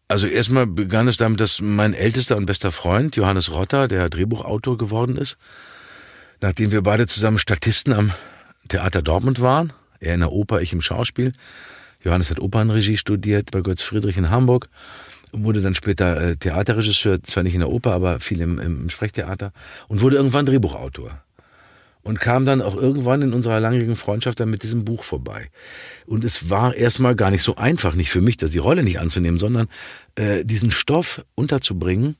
[0.07, 4.77] Also erstmal begann es damit, dass mein ältester und bester Freund, Johannes Rotter, der Drehbuchautor
[4.77, 5.37] geworden ist,
[6.41, 8.11] nachdem wir beide zusammen Statisten am
[8.67, 11.33] Theater Dortmund waren, er in der Oper, ich im Schauspiel.
[12.03, 14.69] Johannes hat Opernregie studiert bei Götz Friedrich in Hamburg,
[15.31, 19.53] wurde dann später äh, Theaterregisseur, zwar nicht in der Oper, aber viel im, im Sprechtheater
[19.87, 21.24] und wurde irgendwann Drehbuchautor.
[22.05, 25.49] Und kam dann auch irgendwann in unserer langjährigen Freundschaft dann mit diesem Buch vorbei.
[26.05, 28.99] Und es war erstmal gar nicht so einfach, nicht für mich, das die Rolle nicht
[28.99, 29.67] anzunehmen, sondern
[30.13, 32.15] äh, diesen Stoff unterzubringen.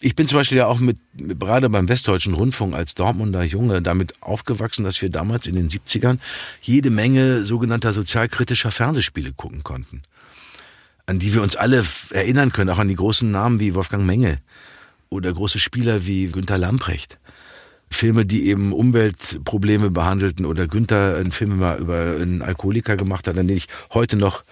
[0.00, 4.22] Ich bin zum Beispiel ja auch mit, gerade beim Westdeutschen Rundfunk als Dortmunder Junge damit
[4.22, 6.18] aufgewachsen, dass wir damals in den 70ern
[6.60, 10.02] jede Menge sogenannter sozialkritischer Fernsehspiele gucken konnten.
[11.06, 14.40] An die wir uns alle erinnern können, auch an die großen Namen wie Wolfgang Menge
[15.08, 17.18] oder große Spieler wie Günter Lamprecht.
[17.90, 23.38] Filme, die eben Umweltprobleme behandelten oder Günther einen Film über, über einen Alkoholiker gemacht hat,
[23.38, 24.42] an den ich heute noch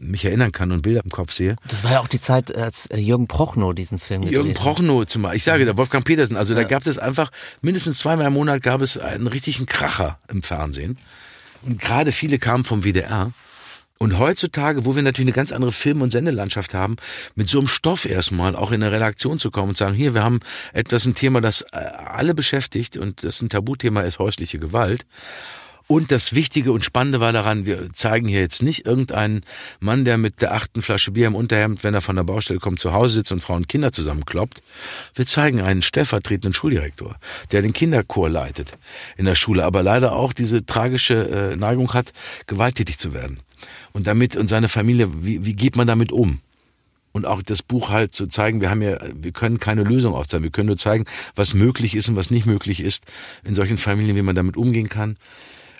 [0.00, 1.56] mich erinnern kann und Bilder im Kopf sehe.
[1.66, 5.06] Das war ja auch die Zeit, als äh, Jürgen Prochnow diesen Film gedreht Jürgen Prochnow
[5.06, 5.38] zum Beispiel.
[5.38, 6.36] Ich sage, der Wolfgang Petersen.
[6.36, 6.62] Also ja.
[6.62, 7.30] da gab es einfach,
[7.62, 10.96] mindestens zweimal im Monat gab es einen richtigen Kracher im Fernsehen.
[11.62, 13.32] Und gerade viele kamen vom WDR.
[13.98, 16.96] Und heutzutage, wo wir natürlich eine ganz andere Film- und Sendelandschaft haben,
[17.34, 20.22] mit so einem Stoff erstmal auch in eine Redaktion zu kommen und sagen, hier, wir
[20.22, 20.40] haben
[20.72, 25.04] etwas, ein Thema, das äh, alle beschäftigt und das ein Tabuthema ist häusliche Gewalt.
[25.90, 29.40] Und das Wichtige und Spannende war daran, wir zeigen hier jetzt nicht irgendeinen
[29.80, 32.78] Mann, der mit der achten Flasche Bier im Unterhemd, wenn er von der Baustelle kommt,
[32.78, 34.62] zu Hause sitzt und Frauen und Kinder zusammenkloppt.
[35.14, 37.16] Wir zeigen einen stellvertretenden Schuldirektor,
[37.52, 38.76] der den Kinderchor leitet
[39.16, 42.12] in der Schule, aber leider auch diese tragische äh, Neigung hat,
[42.46, 43.40] gewalttätig zu werden
[43.92, 46.40] und damit und seine Familie, wie, wie geht man damit um?
[47.12, 50.44] Und auch das Buch halt zu zeigen, wir haben ja, wir können keine Lösung aufzeigen,
[50.44, 53.04] wir können nur zeigen, was möglich ist und was nicht möglich ist
[53.42, 55.16] in solchen Familien, wie man damit umgehen kann.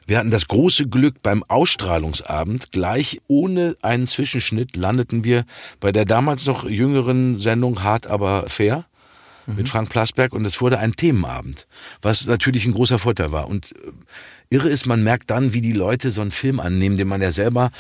[0.09, 5.45] Wir hatten das große Glück beim Ausstrahlungsabend, gleich ohne einen Zwischenschnitt landeten wir
[5.81, 8.87] bei der damals noch jüngeren Sendung Hart aber fair
[9.47, 9.67] mit mhm.
[9.67, 11.67] Frank Plasberg und es wurde ein Themenabend,
[12.01, 13.49] was natürlich ein großer Vorteil war.
[13.49, 13.91] Und äh,
[14.49, 17.31] irre ist, man merkt dann, wie die Leute so einen Film annehmen, den man ja
[17.31, 17.71] selber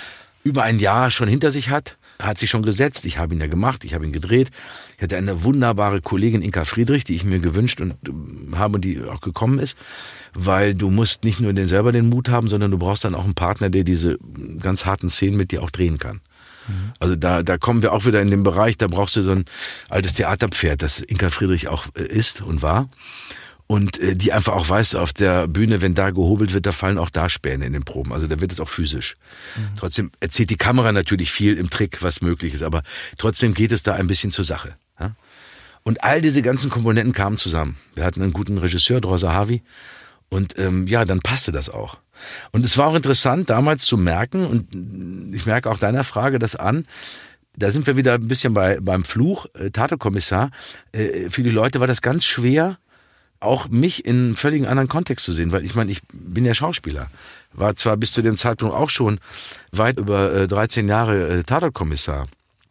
[0.45, 3.07] über ein Jahr schon hinter sich hat, hat sich schon gesetzt.
[3.07, 4.51] Ich habe ihn ja gemacht, ich habe ihn gedreht.
[4.97, 8.85] Ich hatte eine wunderbare Kollegin Inka Friedrich, die ich mir gewünscht und äh, habe und
[8.85, 9.77] die auch gekommen ist,
[10.35, 13.25] weil du musst nicht nur den selber den Mut haben, sondern du brauchst dann auch
[13.25, 14.19] einen Partner, der diese
[14.61, 16.21] ganz harten Szenen mit dir auch drehen kann.
[16.67, 16.93] Mhm.
[16.99, 19.45] Also da, da kommen wir auch wieder in den Bereich, da brauchst du so ein
[19.89, 22.89] altes Theaterpferd, das Inka Friedrich auch äh, ist und war
[23.69, 26.99] und äh, die einfach auch weiß, auf der Bühne, wenn da gehobelt wird, da fallen
[26.99, 28.13] auch da Späne in den Proben.
[28.13, 29.15] Also da wird es auch physisch.
[29.57, 29.77] Mhm.
[29.77, 32.83] Trotzdem erzählt die Kamera natürlich viel im Trick, was möglich ist, aber
[33.19, 34.75] trotzdem geht es da ein bisschen zur Sache.
[34.99, 35.13] Ja?
[35.85, 37.77] Und all diese ganzen Komponenten kamen zusammen.
[37.95, 39.63] Wir hatten einen guten Regisseur, Drosa Harvey,
[40.31, 41.99] und ähm, ja, dann passte das auch.
[42.51, 46.57] Und es war auch interessant, damals zu merken, und ich merke auch deiner Frage das
[46.57, 46.85] an,
[47.57, 50.51] da sind wir wieder ein bisschen bei, beim Fluch, äh, Tato-Kommissar.
[50.93, 52.79] Äh, für die Leute war das ganz schwer,
[53.41, 56.55] auch mich in einem völlig anderen Kontext zu sehen, weil ich meine, ich bin ja
[56.55, 57.09] Schauspieler,
[57.53, 59.21] war zwar bis zu dem Zeitpunkt auch schon
[59.73, 62.27] weit über äh, 13 Jahre äh, Tatortkommissar.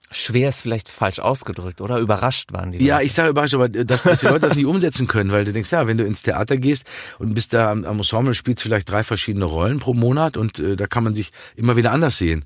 [0.09, 1.99] Schwer ist vielleicht falsch ausgedrückt, oder?
[1.99, 2.77] Überrascht waren die.
[2.77, 2.87] Leute.
[2.87, 5.43] Ja, ich sage überrascht, aber äh, dass, dass die Leute das nicht umsetzen können, weil
[5.43, 6.85] du denkst, ja, wenn du ins Theater gehst
[7.19, 10.75] und bist da am, am Ensemble, spielst vielleicht drei verschiedene Rollen pro Monat und äh,
[10.75, 12.45] da kann man sich immer wieder anders sehen.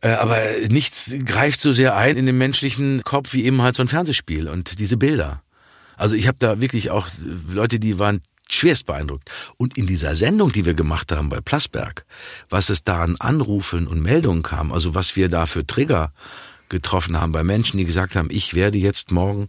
[0.00, 3.82] Äh, aber nichts greift so sehr ein in den menschlichen Kopf wie eben halt so
[3.82, 5.42] ein Fernsehspiel und diese Bilder.
[6.00, 7.08] Also ich habe da wirklich auch
[7.52, 9.30] Leute, die waren schwerst beeindruckt.
[9.58, 12.06] Und in dieser Sendung, die wir gemacht haben bei Plasberg,
[12.48, 16.12] was es da an Anrufen und Meldungen kam, also was wir da für Trigger
[16.70, 19.48] getroffen haben bei Menschen, die gesagt haben, ich werde jetzt morgen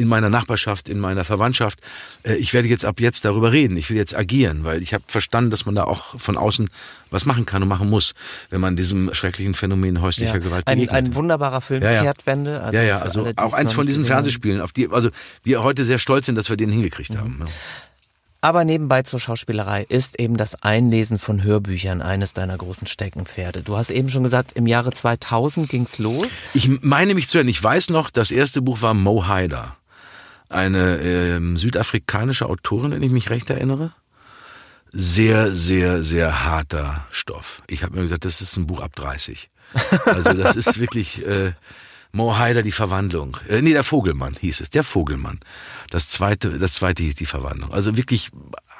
[0.00, 1.78] in meiner Nachbarschaft, in meiner Verwandtschaft,
[2.22, 5.04] äh, ich werde jetzt ab jetzt darüber reden, ich will jetzt agieren, weil ich habe
[5.06, 6.68] verstanden, dass man da auch von außen
[7.10, 8.14] was machen kann und machen muss,
[8.50, 10.90] wenn man diesem schrecklichen Phänomen häuslicher ja, Gewalt begegnet.
[10.90, 12.02] Ein, ein wunderbarer Film, ja, ja.
[12.02, 12.60] Kehrtwende.
[12.62, 15.10] Also ja, ja, also alle, auch eins von diesen Fernsehspielen, auf die also
[15.42, 17.18] wir heute sehr stolz sind, dass wir den hingekriegt mhm.
[17.18, 17.44] haben.
[18.42, 23.60] Aber nebenbei zur Schauspielerei ist eben das Einlesen von Hörbüchern eines deiner großen Steckenpferde.
[23.62, 26.30] Du hast eben schon gesagt, im Jahre 2000 ging's los.
[26.54, 29.76] Ich meine mich zu erinnern, ich weiß noch, das erste Buch war Mo Haider
[30.50, 33.92] eine äh, südafrikanische Autorin, wenn ich mich recht erinnere.
[34.92, 37.62] Sehr, sehr, sehr harter Stoff.
[37.68, 39.50] Ich habe mir gesagt, das ist ein Buch ab 30.
[40.04, 41.52] Also das ist wirklich äh,
[42.12, 43.36] Mo Haider, die Verwandlung.
[43.48, 45.38] Äh, nee, der Vogelmann hieß es, der Vogelmann.
[45.90, 47.72] Das zweite, das zweite hieß die Verwandlung.
[47.72, 48.30] Also wirklich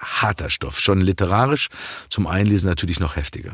[0.00, 0.80] harter Stoff.
[0.80, 1.68] Schon literarisch,
[2.09, 3.52] zum Einlesen natürlich noch heftiger.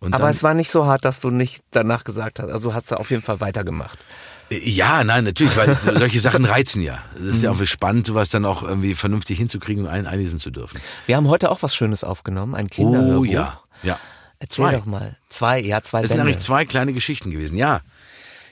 [0.00, 2.50] Und Aber es war nicht so hart, dass du nicht danach gesagt hast.
[2.50, 4.04] Also hast du auf jeden Fall weitergemacht.
[4.50, 7.02] Ja, nein, natürlich, weil solche Sachen reizen ja.
[7.16, 10.50] Es ist ja auch spannend, sowas dann auch irgendwie vernünftig hinzukriegen und allen einlesen zu
[10.50, 10.80] dürfen.
[11.06, 13.20] Wir haben heute auch was Schönes aufgenommen, ein Kinderhörbuch.
[13.20, 13.98] Oh ja, ja.
[14.38, 14.76] Erzähl zwei.
[14.76, 15.16] doch mal.
[15.28, 17.80] Zwei, ja, zwei Das sind eigentlich zwei kleine Geschichten gewesen, ja.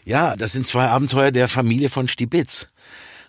[0.04, 2.66] Ja, das sind zwei Abenteuer der Familie von Stibitz.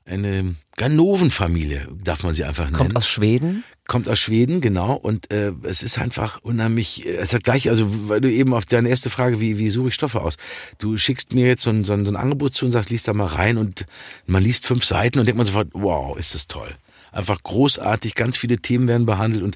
[0.07, 2.77] Eine Ganovenfamilie, darf man sie einfach nennen.
[2.77, 3.63] Kommt aus Schweden?
[3.87, 4.93] Kommt aus Schweden, genau.
[4.93, 8.89] Und äh, es ist einfach unheimlich, es hat gleich, also weil du eben auf deine
[8.89, 10.37] erste Frage, wie, wie suche ich Stoffe aus?
[10.77, 13.07] Du schickst mir jetzt so ein, so ein, so ein Angebot zu und sagst, liest
[13.07, 13.85] da mal rein und
[14.27, 16.69] man liest fünf Seiten und denkt man sofort, wow, ist das toll.
[17.11, 18.13] einfach großartig.
[18.15, 19.55] Ganz viele Themen werden behandelt und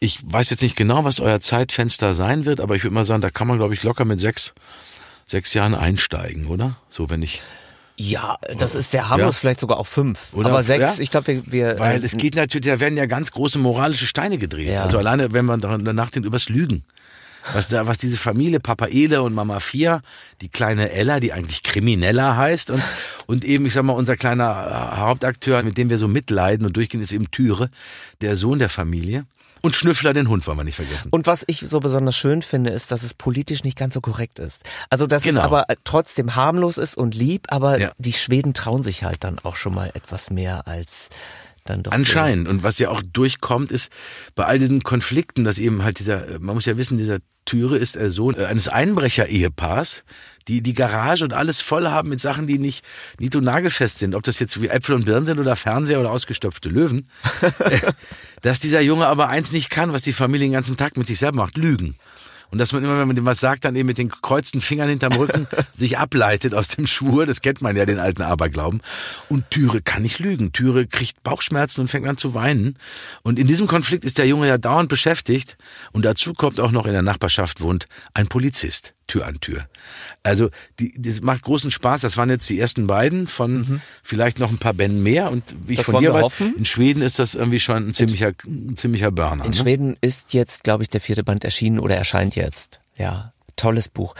[0.00, 3.20] ich weiß jetzt nicht genau, was euer Zeitfenster sein wird, aber ich würde mal sagen,
[3.20, 4.54] da kann man, glaube ich, locker mit sechs,
[5.26, 6.78] sechs Jahren einsteigen, oder?
[6.88, 7.42] So, wenn ich.
[8.00, 9.40] Ja, das ist sehr harmlos, Ja.
[9.40, 10.32] vielleicht sogar auch fünf.
[10.32, 10.50] Oder?
[10.50, 11.02] Aber sechs, Ja?
[11.02, 14.06] ich glaube, wir, wir Weil äh, es geht natürlich, da werden ja ganz große moralische
[14.06, 14.68] Steine gedreht.
[14.68, 14.84] Ja.
[14.84, 16.84] Also alleine, wenn man danach denkt, übers Lügen.
[17.54, 20.02] Was da, was diese Familie, Papa Ele und Mama Fia,
[20.42, 22.82] die kleine Ella, die eigentlich Kriminella heißt und,
[23.26, 26.76] und eben, ich sag mal, unser kleiner äh, Hauptakteur, mit dem wir so mitleiden und
[26.76, 27.70] durchgehen, ist eben Türe,
[28.20, 29.24] der Sohn der Familie.
[29.68, 31.08] Und Schnüffler, den Hund, wollen wir nicht vergessen.
[31.10, 34.38] Und was ich so besonders schön finde, ist, dass es politisch nicht ganz so korrekt
[34.38, 34.62] ist.
[34.88, 35.40] Also, dass Genau.
[35.40, 37.92] es aber trotzdem harmlos ist und lieb, aber Ja.
[37.98, 41.10] die Schweden trauen sich halt dann auch schon mal etwas mehr als
[41.66, 42.48] dann doch Anscheinend.
[42.48, 43.90] Und was ja auch durchkommt, ist
[44.34, 47.94] bei all diesen Konflikten, dass eben halt dieser, man muss ja wissen, dieser Türe ist
[47.94, 50.04] der Sohn eines Einbrecher-Ehepaars,
[50.48, 52.84] die die Garage und alles voll haben mit Sachen, die nicht
[53.18, 54.14] nied- und nagelfest sind.
[54.14, 57.08] Ob das jetzt wie Äpfel und Birnen sind oder Fernseher oder ausgestopfte Löwen.
[58.42, 61.18] dass dieser Junge aber eins nicht kann, was die Familie den ganzen Tag mit sich
[61.18, 61.96] selber macht, lügen.
[62.50, 64.88] Und dass man immer, wenn man dem was sagt, dann eben mit den gekreuzten Fingern
[64.88, 67.26] hinterm Rücken sich ableitet aus dem Schwur.
[67.26, 68.80] Das kennt man ja, den alten Aberglauben.
[69.28, 70.52] Und Türe kann nicht lügen.
[70.52, 72.76] Türe kriegt Bauchschmerzen und fängt an zu weinen.
[73.22, 75.56] Und in diesem Konflikt ist der Junge ja dauernd beschäftigt.
[75.92, 78.94] Und dazu kommt auch noch in der Nachbarschaft wohnt ein Polizist.
[79.08, 79.68] Tür an Tür.
[80.22, 82.02] Also, die, das macht großen Spaß.
[82.02, 85.32] Das waren jetzt die ersten beiden von vielleicht noch ein paar Bänden mehr.
[85.32, 86.54] Und wie ich Das von wollen dir weiß, hoffen.
[86.56, 89.44] in Schweden ist das irgendwie schon ein ziemlicher, ein ziemlicher Burner.
[89.44, 89.56] In ne?
[89.56, 92.80] Schweden ist jetzt, glaube ich, der vierte Band erschienen oder erscheint jetzt.
[92.96, 94.14] Ja, tolles Buch.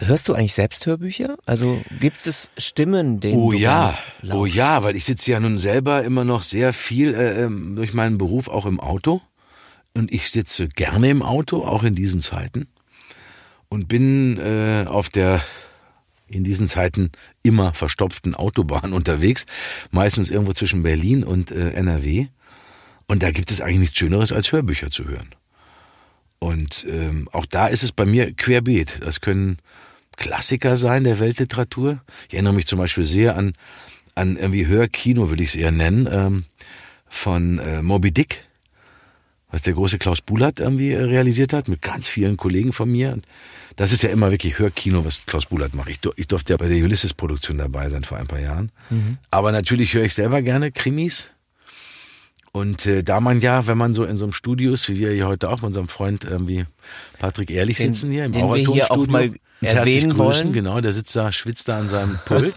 [0.00, 1.36] Hörst du eigentlich selbst Hörbücher?
[1.44, 3.98] Also gibt es Stimmen, denen Oh ja,
[4.30, 7.94] oh ja, weil ich sitze ja nun selber immer noch sehr viel äh, ähm, durch
[7.94, 9.20] meinen Beruf auch im Auto.
[9.94, 12.68] Und ich sitze gerne im Auto, auch in diesen Zeiten.
[13.68, 15.42] Und bin äh, auf der
[16.28, 17.10] in diesen Zeiten
[17.42, 19.46] immer verstopften Autobahn unterwegs,
[19.90, 22.26] meistens irgendwo zwischen Berlin und äh, NRW.
[23.06, 25.34] Und da gibt es eigentlich nichts Schöneres, als Hörbücher zu hören.
[26.38, 29.00] Und ähm, auch da ist es bei mir querbeet.
[29.00, 29.58] Das können
[30.16, 32.02] Klassiker sein der Weltliteratur.
[32.28, 33.54] Ich erinnere mich zum Beispiel sehr an,
[34.14, 36.44] an irgendwie Hörkino, will ich es eher nennen, ähm,
[37.08, 38.44] von äh, Moby Dick,
[39.50, 43.12] was der große Klaus Bulat irgendwie äh, realisiert hat, mit ganz vielen Kollegen von mir.
[43.12, 43.26] Und
[43.76, 45.88] das ist ja immer wirklich Hörkino, was Klaus Bulat macht.
[45.88, 48.70] Ich, ich durfte ja bei der Ulysses-Produktion dabei sein vor ein paar Jahren.
[49.30, 51.30] Aber natürlich höre ich selber gerne Krimis.
[52.52, 55.12] Und äh, da man ja, wenn man so in so einem Studio ist, wie wir
[55.12, 56.64] hier heute auch mit unserem Freund irgendwie
[57.18, 59.30] Patrick Ehrlich Den- sitzen hier im den wir hier auch mal
[59.60, 60.52] erwähnen grüßen, wollen.
[60.52, 62.54] genau, der sitzt da, schwitzt da an seinem Pult.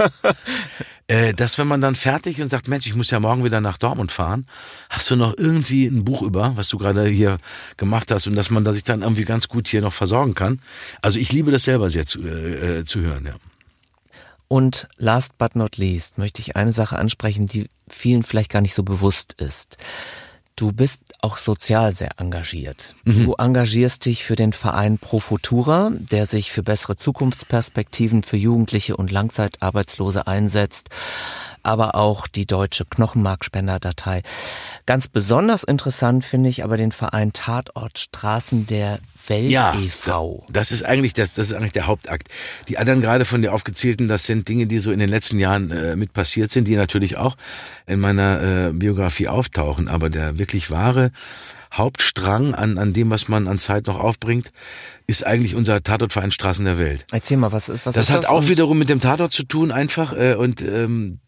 [1.07, 3.77] äh, dass wenn man dann fertig und sagt, Mensch, ich muss ja morgen wieder nach
[3.77, 4.45] Dortmund fahren,
[4.89, 7.37] hast du noch irgendwie ein Buch über, was du gerade hier
[7.77, 10.61] gemacht hast und dass man sich dann irgendwie ganz gut hier noch versorgen kann.
[11.01, 13.35] Also ich liebe das selber sehr zu, äh, äh, zu hören, ja.
[14.47, 18.75] Und last but not least möchte ich eine Sache ansprechen, die vielen vielleicht gar nicht
[18.75, 19.77] so bewusst ist.
[20.61, 22.93] Du bist auch sozial sehr engagiert.
[23.03, 28.95] Du engagierst dich für den Verein Pro Futura, der sich für bessere Zukunftsperspektiven für Jugendliche
[28.95, 30.91] und Langzeitarbeitslose einsetzt,
[31.63, 34.21] aber auch die deutsche Knochenmarkspenderdatei.
[34.85, 40.45] Ganz besonders interessant finde ich aber den Verein Tatort Straßen der Welt e.V.
[40.49, 42.27] Das ist eigentlich das, das ist eigentlich der Hauptakt.
[42.67, 45.71] Die anderen gerade von dir aufgezählten, das sind Dinge, die so in den letzten Jahren
[45.71, 47.35] äh, mit passiert sind, die natürlich auch
[47.87, 49.87] in meiner äh, Biografie auftauchen.
[49.87, 51.11] Aber der wirklich wahre
[51.73, 54.51] Hauptstrang an, an dem, was man an Zeit noch aufbringt,
[55.07, 57.05] ist eigentlich unser Tatortverein Straßen der Welt.
[57.11, 59.31] Erzähl mal, was ist was Das ist hat das auch und- wiederum mit dem Tatort
[59.31, 61.19] zu tun, einfach äh, und ähm,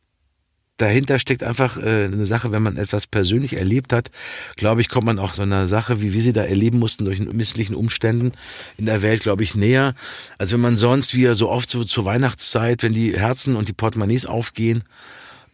[0.78, 4.10] dahinter steckt einfach äh, eine Sache, wenn man etwas persönlich erlebt hat,
[4.56, 7.20] glaube ich, kommt man auch so einer Sache, wie wir sie da erleben mussten, durch
[7.20, 8.32] misslichen Umständen
[8.78, 9.94] in der Welt, glaube ich, näher,
[10.38, 13.68] als wenn man sonst, wie ja so oft so zur Weihnachtszeit, wenn die Herzen und
[13.68, 14.84] die Portemonnaies aufgehen,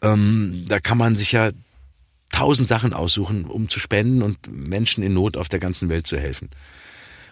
[0.02, 1.52] ähm, da kann man sich ja
[2.32, 6.18] tausend Sachen aussuchen, um zu spenden und Menschen in Not auf der ganzen Welt zu
[6.18, 6.50] helfen.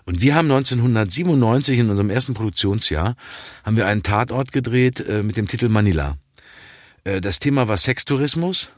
[0.05, 3.15] Und wir haben 1997 in unserem ersten Produktionsjahr
[3.63, 6.17] haben wir einen Tatort gedreht äh, mit dem Titel Manila.
[7.07, 8.71] Äh, das Thema war Sextourismus.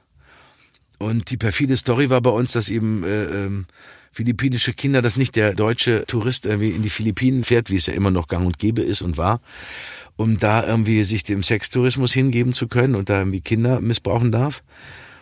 [0.99, 3.65] Und die perfide Story war bei uns, dass eben äh, ähm,
[4.11, 7.93] philippinische Kinder, dass nicht der deutsche Tourist irgendwie in die Philippinen fährt, wie es ja
[7.93, 9.39] immer noch gang und gäbe ist und war,
[10.17, 14.61] um da irgendwie sich dem Sextourismus hingeben zu können und da irgendwie Kinder missbrauchen darf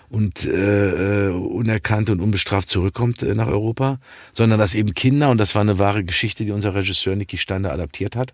[0.09, 3.99] und äh, äh, unerkannt und unbestraft zurückkommt äh, nach Europa,
[4.31, 7.71] sondern dass eben Kinder, und das war eine wahre Geschichte, die unser Regisseur Niki Steiner
[7.71, 8.33] adaptiert hat,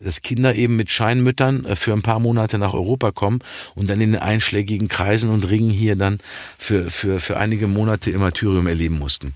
[0.00, 3.40] dass Kinder eben mit Scheinmüttern äh, für ein paar Monate nach Europa kommen
[3.74, 6.18] und dann in den einschlägigen Kreisen und Ringen hier dann
[6.58, 9.34] für, für, für einige Monate im Martyrium erleben mussten.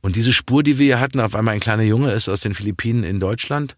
[0.00, 2.54] Und diese Spur, die wir hier hatten, auf einmal ein kleiner Junge ist aus den
[2.54, 3.76] Philippinen in Deutschland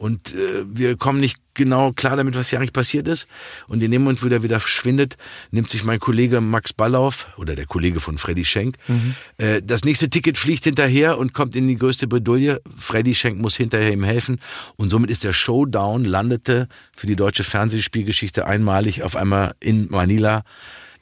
[0.00, 3.26] Und äh, wir kommen nicht genau klar damit, was hier eigentlich passiert ist.
[3.68, 5.18] Und in dem Moment, wo der wieder verschwindet,
[5.50, 9.14] nimmt sich mein Kollege Max Ballauf oder der Kollege von Freddy Schenk, mhm.
[9.36, 12.62] äh, das nächste Ticket fliegt hinterher und kommt in die größte Bredouille.
[12.78, 14.40] Freddy Schenk muss hinterher ihm helfen.
[14.76, 20.44] Und somit ist der Showdown, landete für die deutsche Fernsehspielgeschichte einmalig auf einmal in Manila,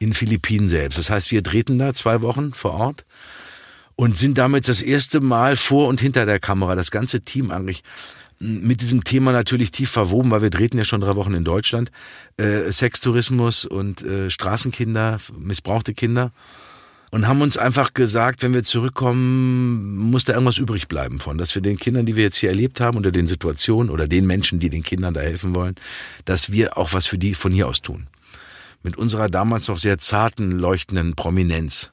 [0.01, 0.99] in Philippinen selbst.
[0.99, 3.05] Das heißt, wir drehten da zwei Wochen vor Ort
[3.95, 7.85] und sind damit das erste Mal vor und hinter der Kamera, das ganze Team eigentlich
[8.41, 11.91] mit diesem Thema natürlich tief verwoben, weil wir drehten ja schon drei Wochen in Deutschland.
[12.37, 16.33] Äh, Sextourismus und äh, Straßenkinder, missbrauchte Kinder.
[17.11, 21.55] Und haben uns einfach gesagt, wenn wir zurückkommen, muss da irgendwas übrig bleiben von, dass
[21.55, 24.61] wir den Kindern, die wir jetzt hier erlebt haben, oder den Situationen oder den Menschen,
[24.61, 25.77] die den Kindern da helfen wollen,
[26.27, 28.09] dass wir auch was für die von hier aus tun.
[28.83, 31.93] Mit unserer damals noch sehr zarten, leuchtenden Prominenz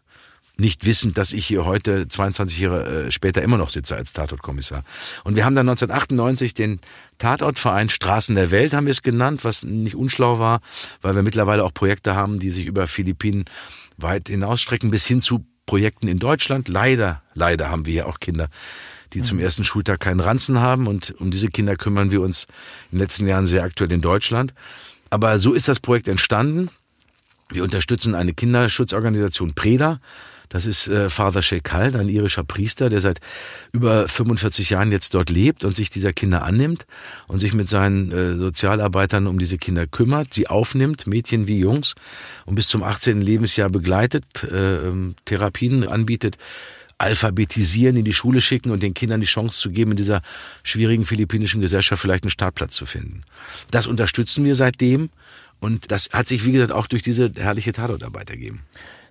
[0.57, 4.83] nicht wissend, dass ich hier heute 22 Jahre äh, später immer noch sitze als Tatortkommissar.
[5.23, 6.79] Und wir haben dann 1998 den
[7.17, 10.61] Tatortverein Straßen der Welt haben wir es genannt, was nicht unschlau war,
[11.01, 13.45] weil wir mittlerweile auch Projekte haben, die sich über Philippinen
[13.97, 16.67] weit hinausstrecken bis hin zu Projekten in Deutschland.
[16.67, 18.49] Leider, leider haben wir ja auch Kinder,
[19.13, 22.45] die zum ersten Schultag keinen Ranzen haben und um diese Kinder kümmern wir uns
[22.91, 24.53] in den letzten Jahren sehr aktuell in Deutschland.
[25.09, 26.69] Aber so ist das Projekt entstanden.
[27.49, 29.99] Wir unterstützen eine Kinderschutzorganisation Preda,
[30.49, 33.19] das ist äh, Father Shekhal, ein irischer Priester, der seit
[33.71, 36.85] über 45 Jahren jetzt dort lebt und sich dieser Kinder annimmt
[37.27, 41.95] und sich mit seinen äh, Sozialarbeitern um diese Kinder kümmert, sie aufnimmt, Mädchen wie Jungs,
[42.45, 43.21] und bis zum 18.
[43.21, 46.37] Lebensjahr begleitet, äh, ähm, Therapien anbietet,
[46.97, 50.21] alphabetisieren, in die Schule schicken und den Kindern die Chance zu geben, in dieser
[50.63, 53.23] schwierigen philippinischen Gesellschaft vielleicht einen Startplatz zu finden.
[53.71, 55.09] Das unterstützen wir seitdem
[55.59, 58.61] und das hat sich, wie gesagt, auch durch diese herrliche Tatortarbeit ergeben.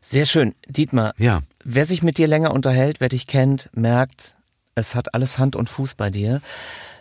[0.07, 0.55] Sehr schön.
[0.68, 1.40] Dietmar, ja.
[1.64, 4.36] wer sich mit dir länger unterhält, wer dich kennt, merkt,
[4.74, 6.42] es hat alles Hand und Fuß bei dir.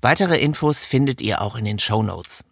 [0.00, 2.44] Weitere Infos findet ihr auch in den Show Notes.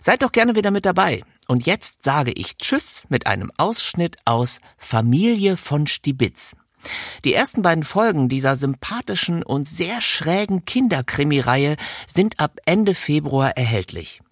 [0.00, 1.22] Seid doch gerne wieder mit dabei.
[1.46, 6.56] Und jetzt sage ich Tschüss mit einem Ausschnitt aus Familie von Stibitz.
[7.24, 14.22] Die ersten beiden Folgen dieser sympathischen und sehr schrägen Kinderkrimireihe sind ab Ende Februar erhältlich.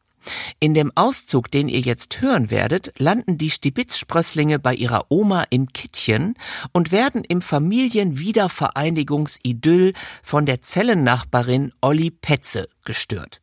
[0.60, 5.72] In dem Auszug, den ihr jetzt hören werdet, landen die Stibitzsprösslinge bei ihrer Oma im
[5.72, 6.34] Kittchen
[6.72, 13.40] und werden im Familienwiedervereinigungsidyll von der Zellennachbarin Olli Petze gestört.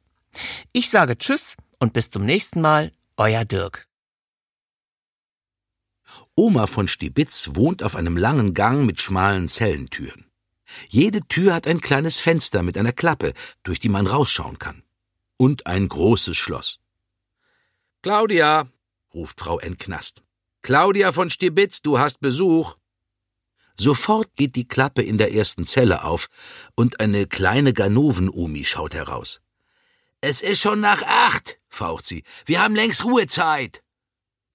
[0.73, 3.87] Ich sage Tschüss und bis zum nächsten Mal, euer Dirk.
[6.35, 10.25] Oma von Stibitz wohnt auf einem langen Gang mit schmalen Zellentüren.
[10.89, 13.31] Jede Tür hat ein kleines Fenster mit einer Klappe,
[13.63, 14.84] durch die man rausschauen kann
[15.37, 16.79] und ein großes Schloss.
[18.01, 18.67] Claudia,
[19.13, 20.23] ruft Frau Entknast.
[20.61, 22.75] Claudia von Stibitz, du hast Besuch.
[23.77, 26.27] Sofort geht die Klappe in der ersten Zelle auf
[26.75, 29.41] und eine kleine Ganoven-Omi schaut heraus.
[30.21, 32.23] Es ist schon nach acht, faucht sie.
[32.45, 33.83] Wir haben längst Ruhezeit.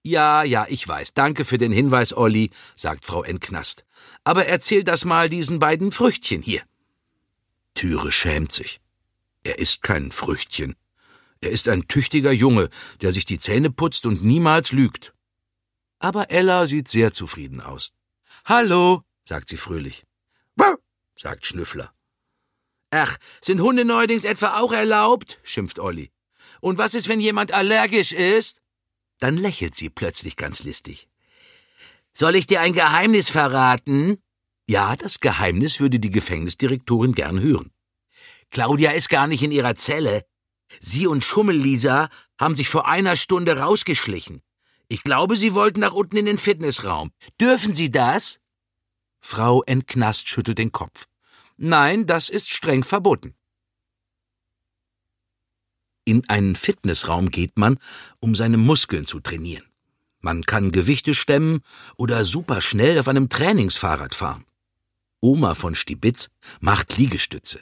[0.02, 1.12] Ja, ja, ich weiß.
[1.12, 3.84] Danke für den Hinweis, Olli, sagt Frau Entknast.
[4.24, 6.62] Aber erzähl das mal diesen beiden Früchtchen hier.
[7.74, 8.80] Türe schämt sich.
[9.42, 10.76] Er ist kein Früchtchen.
[11.40, 12.68] Er ist ein tüchtiger Junge,
[13.00, 15.14] der sich die Zähne putzt und niemals lügt.
[15.98, 17.92] Aber Ella sieht sehr zufrieden aus.
[18.44, 20.04] Hallo, sagt sie fröhlich.
[20.56, 20.76] Brr,
[21.16, 21.92] sagt Schnüffler.
[22.90, 25.38] Ach, sind Hunde neuerdings etwa auch erlaubt?
[25.42, 26.10] schimpft Olli.
[26.60, 28.60] Und was ist, wenn jemand allergisch ist?
[29.18, 31.08] Dann lächelt sie plötzlich ganz listig.
[32.12, 34.18] Soll ich dir ein Geheimnis verraten?
[34.66, 37.70] Ja, das Geheimnis würde die Gefängnisdirektorin gern hören.
[38.50, 40.24] Claudia ist gar nicht in ihrer Zelle.
[40.80, 44.42] Sie und Schummellisa haben sich vor einer Stunde rausgeschlichen.
[44.88, 47.12] Ich glaube, sie wollten nach unten in den Fitnessraum.
[47.40, 48.40] Dürfen Sie das?
[49.20, 51.06] Frau Entknast schüttelt den Kopf.
[51.56, 53.34] Nein, das ist streng verboten.
[56.04, 57.78] In einen Fitnessraum geht man,
[58.18, 59.64] um seine Muskeln zu trainieren.
[60.20, 61.60] Man kann Gewichte stemmen
[61.96, 64.44] oder superschnell auf einem Trainingsfahrrad fahren.
[65.20, 66.30] Oma von Stibitz
[66.60, 67.60] macht Liegestütze.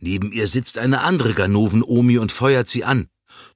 [0.00, 3.08] Neben ihr sitzt eine andere Ganoven-Omi und feuert sie an.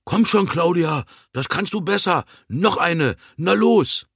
[0.05, 2.25] Komm schon, Claudia, das kannst du besser.
[2.49, 4.07] Noch eine, na los.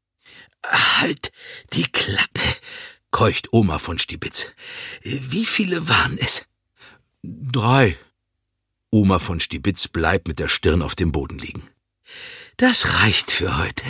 [0.64, 1.32] Halt
[1.72, 2.40] die Klappe,
[3.10, 4.46] keucht Oma von Stibitz.
[5.02, 6.46] Wie viele waren es?
[7.22, 7.96] Drei.
[8.90, 11.68] Oma von Stibitz bleibt mit der Stirn auf dem Boden liegen.
[12.56, 13.84] Das reicht für heute,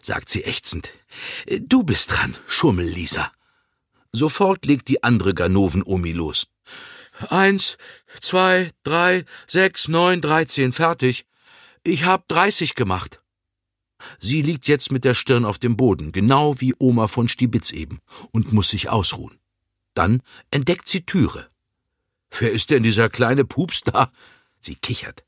[0.00, 0.90] sagt sie ächzend.
[1.60, 3.32] Du bist dran, Schummel-Lisa.
[4.12, 6.46] Sofort legt die andere Ganoven-Omi los.
[7.30, 7.78] Eins,
[8.20, 11.26] zwei, drei, sechs, neun, dreizehn, fertig.
[11.84, 13.22] Ich hab dreißig gemacht.
[14.18, 18.00] Sie liegt jetzt mit der Stirn auf dem Boden, genau wie Oma von Stibitz eben,
[18.32, 19.38] und muss sich ausruhen.
[19.94, 21.48] Dann entdeckt sie Türe.
[22.30, 24.10] Wer ist denn dieser kleine Pups da?
[24.60, 25.24] Sie kichert.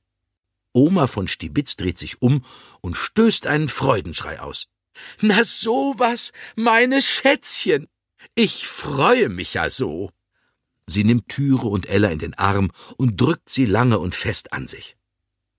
[0.73, 2.45] Oma von Stibitz dreht sich um
[2.81, 4.69] und stößt einen Freudenschrei aus.
[5.21, 7.89] Na sowas, meine Schätzchen.
[8.35, 10.11] Ich freue mich ja so.
[10.87, 14.69] Sie nimmt Türe und Ella in den Arm und drückt sie lange und fest an
[14.69, 14.97] sich.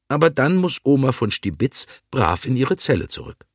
[0.08, 3.46] Aber dann muss Oma von Stibitz brav in ihre Zelle zurück.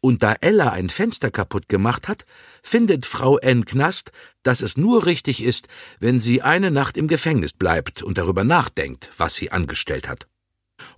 [0.00, 2.24] Und da Ella ein Fenster kaputt gemacht hat,
[2.62, 3.64] findet Frau N.
[3.64, 4.12] Knast,
[4.42, 5.68] dass es nur richtig ist,
[6.00, 10.26] wenn sie eine Nacht im Gefängnis bleibt und darüber nachdenkt, was sie angestellt hat.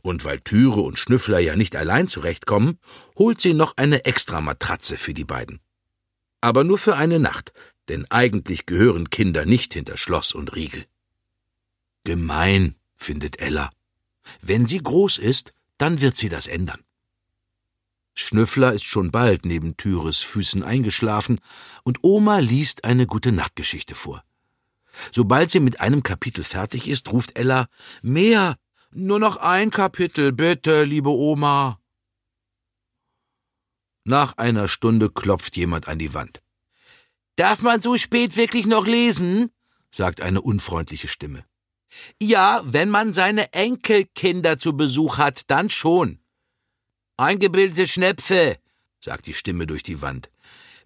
[0.03, 2.79] Und weil Türe und Schnüffler ja nicht allein zurechtkommen,
[3.19, 5.61] holt sie noch eine Extramatratze für die beiden.
[6.43, 7.53] Aber nur für eine Nacht,
[7.91, 10.87] denn eigentlich gehören Kinder nicht hinter Schloss und Riegel.
[12.05, 13.71] Gemein, findet Ella.
[14.41, 16.81] Wenn sie groß ist, dann wird sie das ändern.
[18.15, 21.41] Schnüffler ist schon bald neben Türes Füßen eingeschlafen
[21.83, 24.23] und Oma liest eine gute Nachtgeschichte vor.
[25.13, 27.69] Sobald sie mit einem Kapitel fertig ist, ruft Ella
[28.03, 28.57] Mehr,
[28.91, 31.81] nur noch ein Kapitel, bitte, liebe Oma.
[34.05, 36.43] Nach einer Stunde klopft jemand an die Wand.
[37.41, 39.51] Darf man so spät wirklich noch lesen?
[39.91, 41.43] sagt eine unfreundliche Stimme.
[42.21, 46.19] Ja, wenn man seine Enkelkinder zu Besuch hat, dann schon.
[47.17, 48.59] Eingebildete Schnepfe,
[49.01, 50.31] sagt die Stimme durch die Wand.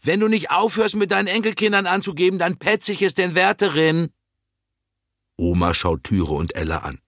[0.00, 4.12] Wenn du nicht aufhörst, mit deinen Enkelkindern anzugeben, dann petz ich es den Wärterin.
[5.36, 7.00] Oma schaut Türe und Ella an.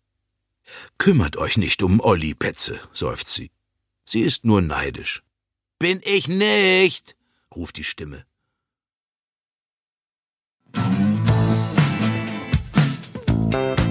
[0.99, 3.53] Kümmert euch nicht um Olli, Petze, seufzt sie.
[4.05, 5.23] Sie ist nur neidisch.
[5.79, 7.15] Bin ich nicht,
[7.55, 8.27] ruft die Stimme.
[13.47, 13.86] Bye.